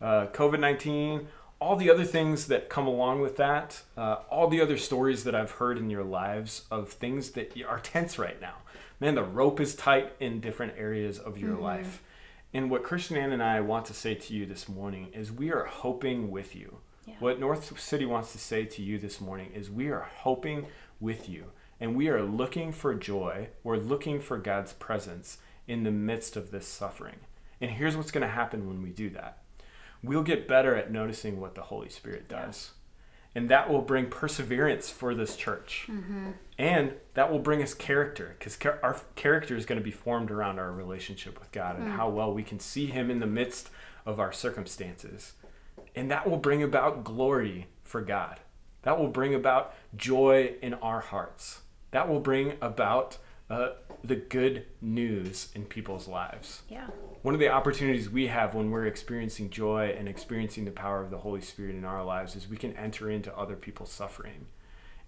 Uh, 0.00 0.26
COVID 0.26 0.60
19, 0.60 1.26
all 1.60 1.76
the 1.76 1.90
other 1.90 2.04
things 2.04 2.48
that 2.48 2.68
come 2.68 2.86
along 2.86 3.20
with 3.20 3.36
that, 3.38 3.82
uh, 3.96 4.16
all 4.28 4.48
the 4.48 4.60
other 4.60 4.76
stories 4.76 5.24
that 5.24 5.34
I've 5.34 5.52
heard 5.52 5.78
in 5.78 5.90
your 5.90 6.04
lives 6.04 6.66
of 6.70 6.90
things 6.90 7.30
that 7.30 7.52
are 7.66 7.80
tense 7.80 8.18
right 8.18 8.40
now. 8.40 8.56
Man, 9.00 9.14
the 9.14 9.24
rope 9.24 9.60
is 9.60 9.74
tight 9.74 10.12
in 10.20 10.40
different 10.40 10.74
areas 10.76 11.18
of 11.18 11.38
your 11.38 11.56
life. 11.56 12.02
And 12.52 12.70
what 12.70 12.82
Christian 12.82 13.16
Ann 13.16 13.32
and 13.32 13.42
I 13.42 13.60
want 13.60 13.86
to 13.86 13.94
say 13.94 14.14
to 14.14 14.34
you 14.34 14.46
this 14.46 14.68
morning 14.68 15.08
is 15.12 15.30
we 15.32 15.50
are 15.50 15.64
hoping 15.64 16.30
with 16.30 16.54
you. 16.56 16.78
Yeah. 17.06 17.14
What 17.18 17.38
North 17.38 17.78
City 17.78 18.06
wants 18.06 18.32
to 18.32 18.38
say 18.38 18.64
to 18.64 18.82
you 18.82 18.98
this 18.98 19.20
morning 19.20 19.50
is 19.54 19.70
we 19.70 19.88
are 19.88 20.08
hoping 20.18 20.66
with 21.00 21.28
you. 21.28 21.52
And 21.78 21.94
we 21.94 22.08
are 22.08 22.22
looking 22.22 22.72
for 22.72 22.94
joy. 22.94 23.48
We're 23.62 23.76
looking 23.76 24.20
for 24.20 24.38
God's 24.38 24.72
presence 24.72 25.38
in 25.66 25.82
the 25.82 25.90
midst 25.90 26.36
of 26.36 26.50
this 26.50 26.66
suffering. 26.66 27.16
And 27.60 27.70
here's 27.70 27.96
what's 27.96 28.10
going 28.10 28.26
to 28.26 28.32
happen 28.32 28.66
when 28.66 28.82
we 28.82 28.90
do 28.90 29.10
that 29.10 29.38
we'll 30.06 30.22
get 30.22 30.46
better 30.48 30.74
at 30.76 30.90
noticing 30.90 31.40
what 31.40 31.54
the 31.54 31.62
Holy 31.62 31.88
Spirit 31.88 32.28
does. 32.28 32.72
And 33.34 33.50
that 33.50 33.68
will 33.68 33.82
bring 33.82 34.06
perseverance 34.06 34.88
for 34.88 35.14
this 35.14 35.36
church. 35.36 35.86
And 36.58 36.94
that 37.14 37.30
will 37.30 37.38
bring 37.38 37.62
us 37.62 37.74
character 37.74 38.34
because 38.38 38.56
char- 38.56 38.78
our 38.82 38.98
character 39.14 39.54
is 39.54 39.66
going 39.66 39.78
to 39.78 39.84
be 39.84 39.90
formed 39.90 40.30
around 40.30 40.58
our 40.58 40.72
relationship 40.72 41.38
with 41.38 41.52
God 41.52 41.78
and 41.78 41.90
how 41.92 42.08
well 42.08 42.32
we 42.32 42.42
can 42.42 42.58
see 42.58 42.86
Him 42.86 43.10
in 43.10 43.20
the 43.20 43.26
midst 43.26 43.68
of 44.06 44.18
our 44.18 44.32
circumstances. 44.32 45.34
And 45.94 46.10
that 46.10 46.28
will 46.28 46.38
bring 46.38 46.62
about 46.62 47.04
glory 47.04 47.66
for 47.84 48.00
God. 48.00 48.40
That 48.82 48.98
will 48.98 49.08
bring 49.08 49.34
about 49.34 49.74
joy 49.96 50.54
in 50.62 50.72
our 50.74 51.00
hearts. 51.00 51.60
That 51.90 52.08
will 52.08 52.20
bring 52.20 52.54
about 52.62 53.18
uh, 53.50 53.70
the 54.08 54.16
good 54.16 54.66
news 54.80 55.48
in 55.54 55.64
people's 55.64 56.08
lives 56.08 56.62
Yeah. 56.68 56.86
one 57.22 57.34
of 57.34 57.40
the 57.40 57.48
opportunities 57.48 58.10
we 58.10 58.26
have 58.28 58.54
when 58.54 58.70
we're 58.70 58.86
experiencing 58.86 59.50
joy 59.50 59.94
and 59.98 60.08
experiencing 60.08 60.64
the 60.64 60.70
power 60.70 61.02
of 61.02 61.10
the 61.10 61.18
Holy 61.18 61.40
Spirit 61.40 61.74
in 61.74 61.84
our 61.84 62.04
lives 62.04 62.36
is 62.36 62.48
we 62.48 62.56
can 62.56 62.72
enter 62.76 63.10
into 63.10 63.36
other 63.36 63.56
people's 63.56 63.92
suffering 63.92 64.46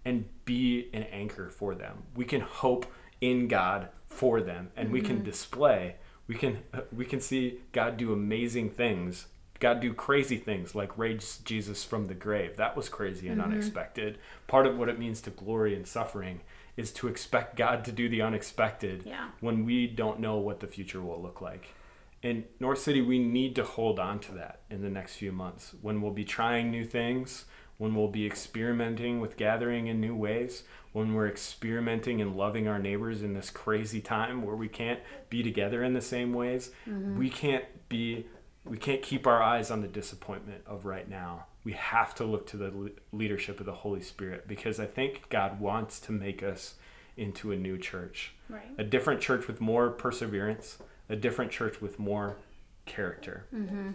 and 0.04 0.28
be 0.44 0.88
an 0.92 1.02
anchor 1.04 1.50
for 1.50 1.74
them. 1.74 2.04
We 2.14 2.24
can 2.24 2.40
hope 2.40 2.86
in 3.20 3.48
God 3.48 3.88
for 4.06 4.40
them 4.40 4.70
and 4.76 4.90
we 4.90 5.00
can 5.00 5.16
mm-hmm. 5.16 5.24
display 5.24 5.96
we 6.28 6.34
can 6.34 6.58
we 6.92 7.06
can 7.06 7.20
see 7.20 7.58
God 7.72 7.96
do 7.96 8.12
amazing 8.12 8.70
things. 8.70 9.26
God 9.58 9.80
do 9.80 9.92
crazy 9.92 10.36
things 10.36 10.76
like 10.76 10.96
raise 10.96 11.38
Jesus 11.38 11.82
from 11.82 12.06
the 12.06 12.14
grave. 12.14 12.56
That 12.58 12.76
was 12.76 12.88
crazy 12.88 13.26
and 13.26 13.40
mm-hmm. 13.40 13.50
unexpected. 13.50 14.18
Part 14.46 14.66
of 14.66 14.78
what 14.78 14.88
it 14.88 15.00
means 15.00 15.20
to 15.22 15.30
glory 15.30 15.74
in 15.74 15.84
suffering 15.84 16.42
is 16.78 16.92
to 16.92 17.08
expect 17.08 17.56
God 17.56 17.84
to 17.84 17.92
do 17.92 18.08
the 18.08 18.22
unexpected 18.22 19.02
Yeah. 19.04 19.30
when 19.40 19.64
we 19.64 19.88
don't 19.88 20.20
know 20.20 20.38
what 20.38 20.60
the 20.60 20.68
future 20.68 21.02
will 21.02 21.20
look 21.20 21.40
like. 21.40 21.74
In 22.22 22.44
North 22.60 22.78
City, 22.78 23.02
we 23.02 23.18
need 23.18 23.56
to 23.56 23.64
hold 23.64 23.98
on 23.98 24.20
to 24.20 24.32
that 24.32 24.60
in 24.70 24.80
the 24.82 24.88
next 24.88 25.16
few 25.16 25.32
months 25.32 25.74
when 25.82 26.00
we'll 26.00 26.12
be 26.12 26.24
trying 26.24 26.70
new 26.70 26.84
things, 26.84 27.46
when 27.78 27.96
we'll 27.96 28.08
be 28.08 28.24
experimenting 28.24 29.20
with 29.20 29.36
gathering 29.36 29.88
in 29.88 30.00
new 30.00 30.14
ways, 30.14 30.62
when 30.92 31.14
we're 31.14 31.26
experimenting 31.28 32.20
and 32.20 32.36
loving 32.36 32.68
our 32.68 32.78
neighbors 32.78 33.22
in 33.22 33.34
this 33.34 33.50
crazy 33.50 34.00
time 34.00 34.42
where 34.42 34.56
we 34.56 34.68
can't 34.68 35.00
be 35.28 35.42
together 35.42 35.82
in 35.82 35.94
the 35.94 36.00
same 36.00 36.32
ways. 36.32 36.70
Mm-hmm. 36.88 37.18
We 37.18 37.28
can't 37.28 37.64
be 37.88 38.26
we 38.64 38.76
can't 38.78 39.02
keep 39.02 39.26
our 39.26 39.42
eyes 39.42 39.70
on 39.70 39.80
the 39.80 39.88
disappointment 39.88 40.62
of 40.66 40.84
right 40.84 41.08
now. 41.08 41.46
We 41.68 41.74
have 41.74 42.14
to 42.14 42.24
look 42.24 42.46
to 42.46 42.56
the 42.56 42.92
leadership 43.12 43.60
of 43.60 43.66
the 43.66 43.74
Holy 43.74 44.00
Spirit 44.00 44.48
because 44.48 44.80
I 44.80 44.86
think 44.86 45.28
God 45.28 45.60
wants 45.60 46.00
to 46.00 46.12
make 46.12 46.42
us 46.42 46.76
into 47.14 47.52
a 47.52 47.56
new 47.56 47.76
church 47.76 48.32
Right. 48.48 48.70
a 48.78 48.84
different 48.84 49.20
church 49.20 49.46
with 49.46 49.60
more 49.60 49.90
perseverance, 49.90 50.78
a 51.10 51.16
different 51.16 51.50
church 51.50 51.82
with 51.82 51.98
more 51.98 52.38
character. 52.86 53.44
Mm-hmm. 53.54 53.90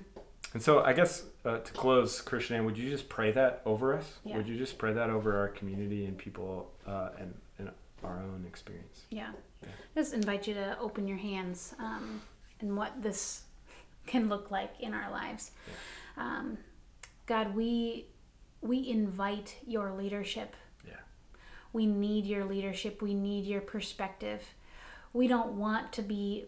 And 0.54 0.62
so, 0.62 0.84
I 0.84 0.94
guess 0.94 1.24
uh, 1.46 1.58
to 1.58 1.74
close, 1.74 2.22
Christian, 2.22 2.64
would 2.64 2.78
you 2.78 2.92
just 2.92 3.10
pray 3.10 3.32
that 3.32 3.64
over 3.66 3.98
us? 3.98 4.20
Yeah. 4.24 4.38
Would 4.38 4.48
you 4.48 4.56
just 4.56 4.78
pray 4.78 4.94
that 4.94 5.10
over 5.10 5.36
our 5.36 5.48
community 5.48 6.06
and 6.06 6.16
people 6.16 6.70
uh, 6.86 7.10
and, 7.18 7.34
and 7.58 7.72
our 8.04 8.20
own 8.20 8.46
experience? 8.48 9.02
Yeah. 9.10 9.32
Just 9.96 10.14
invite 10.14 10.46
you 10.46 10.54
to 10.54 10.78
open 10.80 11.08
your 11.08 11.18
hands 11.18 11.74
um, 11.80 12.22
and 12.60 12.78
what 12.78 13.02
this 13.02 13.46
can 14.06 14.30
look 14.30 14.52
like 14.52 14.80
in 14.80 14.94
our 14.94 15.10
lives. 15.10 15.50
Um, 16.18 16.60
God, 17.26 17.56
we 17.56 18.08
we 18.62 18.88
invite 18.88 19.58
your 19.66 19.92
leadership. 19.92 20.56
Yeah. 20.88 20.94
We 21.74 21.86
need 21.86 22.26
your 22.26 22.46
leadership. 22.46 23.02
We 23.02 23.14
need 23.14 23.46
your 23.46 23.62
perspective. 23.62 24.42
We 25.12 25.28
don't 25.28 25.54
want 25.54 25.92
to 25.94 26.02
be 26.02 26.46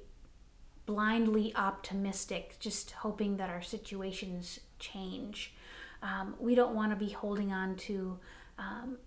blindly 0.86 1.54
optimistic, 1.56 2.58
just 2.60 2.92
hoping 2.92 3.38
that 3.38 3.50
our 3.50 3.62
situations 3.62 4.60
change. 4.80 5.54
Um, 6.02 6.36
we 6.40 6.56
don't 6.56 6.76
want 6.76 6.92
to 6.92 6.96
be 6.96 7.12
holding 7.12 7.52
on 7.52 7.76
to 7.78 8.20
um, 8.58 8.98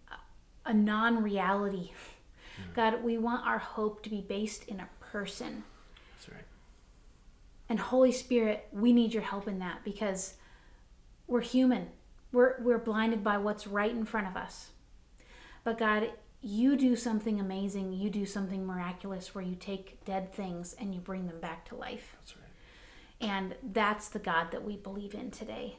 a 0.67 0.75
non 0.75 1.23
reality. 1.23 1.91
Mm. 2.61 2.75
God, 2.75 3.05
we 3.05 3.19
want 3.19 3.47
our 3.47 3.59
hope 3.59 4.03
to 4.03 4.11
be 4.11 4.21
based 4.21 4.65
in 4.65 4.81
a 4.81 4.89
person. 5.01 5.65
That's 6.17 6.29
right. 6.31 6.45
And 7.69 7.79
Holy 7.79 8.13
Spirit, 8.13 8.67
we 8.73 8.93
need 8.93 9.13
your 9.15 9.23
help 9.23 9.49
in 9.49 9.59
that 9.61 9.85
because 9.85 10.35
we're 11.29 11.43
human. 11.43 11.89
We're, 12.33 12.61
we're 12.61 12.79
blinded 12.79 13.23
by 13.23 13.39
what's 13.39 13.67
right 13.67 13.91
in 13.91 14.05
front 14.05 14.27
of 14.27 14.37
us. 14.37 14.71
But 15.63 15.79
God, 15.79 16.11
you 16.41 16.77
do 16.77 16.97
something 16.97 17.39
amazing. 17.39 17.93
You 17.93 18.11
do 18.11 18.27
something 18.27 18.67
miraculous 18.67 19.35
where 19.35 19.45
you 19.45 19.55
take 19.55 20.05
dead 20.05 20.33
things 20.33 20.75
and 20.79 20.95
you 20.95 21.01
bring 21.01 21.27
them 21.27 21.41
back 21.41 21.69
to 21.69 21.77
life. 21.77 22.17
That's 22.19 22.37
right. 22.37 22.45
And 23.21 23.55
that's 23.73 24.09
the 24.09 24.19
God 24.19 24.51
that 24.53 24.65
we 24.65 24.77
believe 24.77 25.15
in 25.15 25.31
today. 25.31 25.79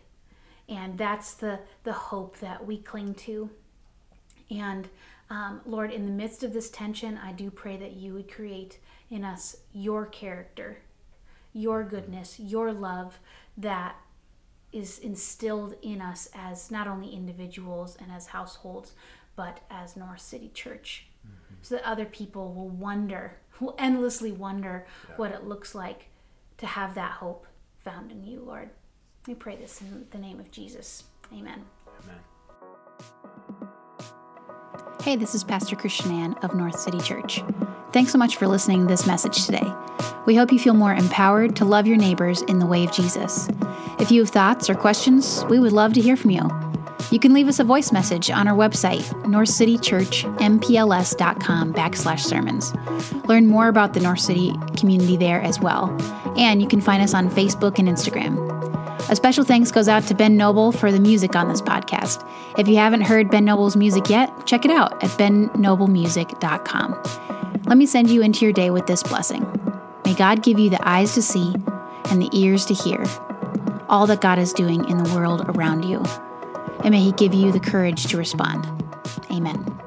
And 0.68 0.98
that's 0.98 1.34
the, 1.34 1.60
the 1.84 1.94
hope 1.94 2.40
that 2.40 2.66
we 2.66 2.78
cling 2.78 3.16
to. 3.16 3.50
And 4.52 4.90
um, 5.30 5.62
Lord, 5.66 5.92
in 5.92 6.06
the 6.06 6.12
midst 6.12 6.44
of 6.44 6.54
this 6.54 6.70
tension, 6.70 7.18
I 7.18 7.32
do 7.32 7.50
pray 7.50 7.78
that 7.78 7.94
you 7.94 8.14
would 8.14 8.32
create 8.32 8.80
in 9.10 9.24
us 9.24 9.56
your 9.74 10.06
character, 10.06 10.80
your 11.54 11.84
goodness, 11.84 12.40
your 12.40 12.74
love 12.74 13.20
that 13.58 13.96
is 14.72 15.00
instilled 15.00 15.76
in 15.82 16.02
us 16.02 16.30
as 16.34 16.70
not 16.70 16.88
only 16.88 17.10
individuals 17.10 17.98
and 18.00 18.12
as 18.12 18.28
households, 18.28 18.94
but 19.36 19.62
as 19.70 19.96
North 19.96 20.22
City 20.22 20.52
Church, 20.54 21.08
mm-hmm. 21.26 21.56
so 21.62 21.76
that 21.76 21.88
other 21.88 22.06
people 22.06 22.54
will 22.54 22.70
wonder, 22.70 23.38
will 23.60 23.76
endlessly 23.78 24.32
wonder 24.32 24.86
yeah. 25.08 25.16
what 25.16 25.32
it 25.32 25.46
looks 25.46 25.74
like 25.74 26.10
to 26.58 26.68
have 26.68 26.94
that 26.96 27.14
hope 27.14 27.48
found 27.78 28.12
in 28.12 28.24
you, 28.24 28.42
Lord. 28.42 28.70
We 29.28 29.36
pray 29.36 29.56
this 29.56 29.82
in 29.82 30.08
the 30.12 30.18
name 30.18 30.40
of 30.40 30.52
Jesus. 30.52 31.06
Amen. 31.34 31.64
Amen. 32.04 32.20
Hey, 35.04 35.16
this 35.16 35.34
is 35.34 35.44
Pastor 35.44 35.76
Christian 35.76 36.12
Ann 36.12 36.34
of 36.42 36.54
North 36.54 36.78
City 36.78 37.00
Church. 37.00 37.42
Thanks 37.94 38.12
so 38.12 38.18
much 38.18 38.36
for 38.36 38.48
listening 38.48 38.82
to 38.82 38.88
this 38.88 39.08
message 39.08 39.46
today. 39.46 39.66
We 40.26 40.36
hope 40.36 40.52
you 40.52 40.60
feel 40.60 40.74
more 40.74 40.94
empowered 40.94 41.56
to 41.56 41.66
love 41.66 41.88
your 41.88 41.98
neighbors 41.98 42.42
in 42.44 42.60
the 42.60 42.66
way 42.66 42.84
of 42.84 42.92
Jesus. 42.92 43.48
If 44.00 44.12
you 44.12 44.22
have 44.22 44.30
thoughts 44.30 44.70
or 44.70 44.76
questions, 44.76 45.44
we 45.50 45.60
would 45.60 45.74
love 45.74 45.92
to 45.94 46.02
hear 46.02 46.16
from 46.16 46.32
you. 46.32 46.50
You 47.12 47.20
can 47.20 47.34
leave 47.34 47.48
us 47.48 47.60
a 47.60 47.64
voice 47.64 47.92
message 47.92 48.30
on 48.30 48.48
our 48.48 48.56
website, 48.56 49.02
northcitychurchmpls.com 49.24 51.74
backslash 51.74 52.20
sermons. 52.20 52.74
Learn 53.26 53.48
more 53.48 53.68
about 53.68 53.94
the 53.94 54.00
North 54.00 54.22
City 54.22 54.54
community 54.78 55.18
there 55.18 55.42
as 55.42 55.60
well. 55.60 55.90
And 56.38 56.62
you 56.62 56.68
can 56.68 56.82
find 56.82 57.04
us 57.04 57.14
on 57.14 57.30
Facebook 57.30 57.78
and 57.80 57.90
Instagram. 57.90 58.48
A 59.10 59.16
special 59.16 59.44
thanks 59.44 59.72
goes 59.72 59.88
out 59.88 60.04
to 60.04 60.14
Ben 60.14 60.38
Noble 60.38 60.72
for 60.72 60.92
the 60.92 61.00
music 61.00 61.36
on 61.36 61.50
this 61.50 61.62
podcast. 61.62 62.24
If 62.60 62.68
you 62.68 62.78
haven't 62.78 63.02
heard 63.02 63.32
Ben 63.32 63.44
Noble's 63.44 63.76
music 63.76 64.08
yet, 64.10 64.46
check 64.46 64.66
it 64.66 64.72
out 64.72 65.04
at 65.04 65.10
bennoblemusic.com. 65.12 67.04
Let 67.66 67.78
me 67.78 67.86
send 67.86 68.10
you 68.10 68.22
into 68.22 68.46
your 68.46 68.54
day 68.54 68.70
with 68.70 68.86
this 68.86 69.04
blessing. 69.04 69.46
May 70.06 70.14
God 70.14 70.44
give 70.44 70.60
you 70.60 70.70
the 70.70 70.88
eyes 70.88 71.16
to 71.16 71.22
see 71.22 71.54
and 72.06 72.22
the 72.22 72.30
ears 72.34 72.66
to 72.68 72.74
hear 72.74 73.04
all 73.90 74.08
that 74.08 74.22
God 74.22 74.40
is 74.40 74.54
doing 74.54 74.88
in 74.88 75.04
the 75.04 75.14
world 75.14 75.42
around 75.50 75.84
you 75.84 76.04
and 76.84 76.92
may 76.92 77.02
He 77.02 77.12
give 77.12 77.34
you 77.34 77.52
the 77.52 77.60
courage 77.60 78.06
to 78.08 78.18
respond. 78.18 78.66
Amen. 79.32 79.79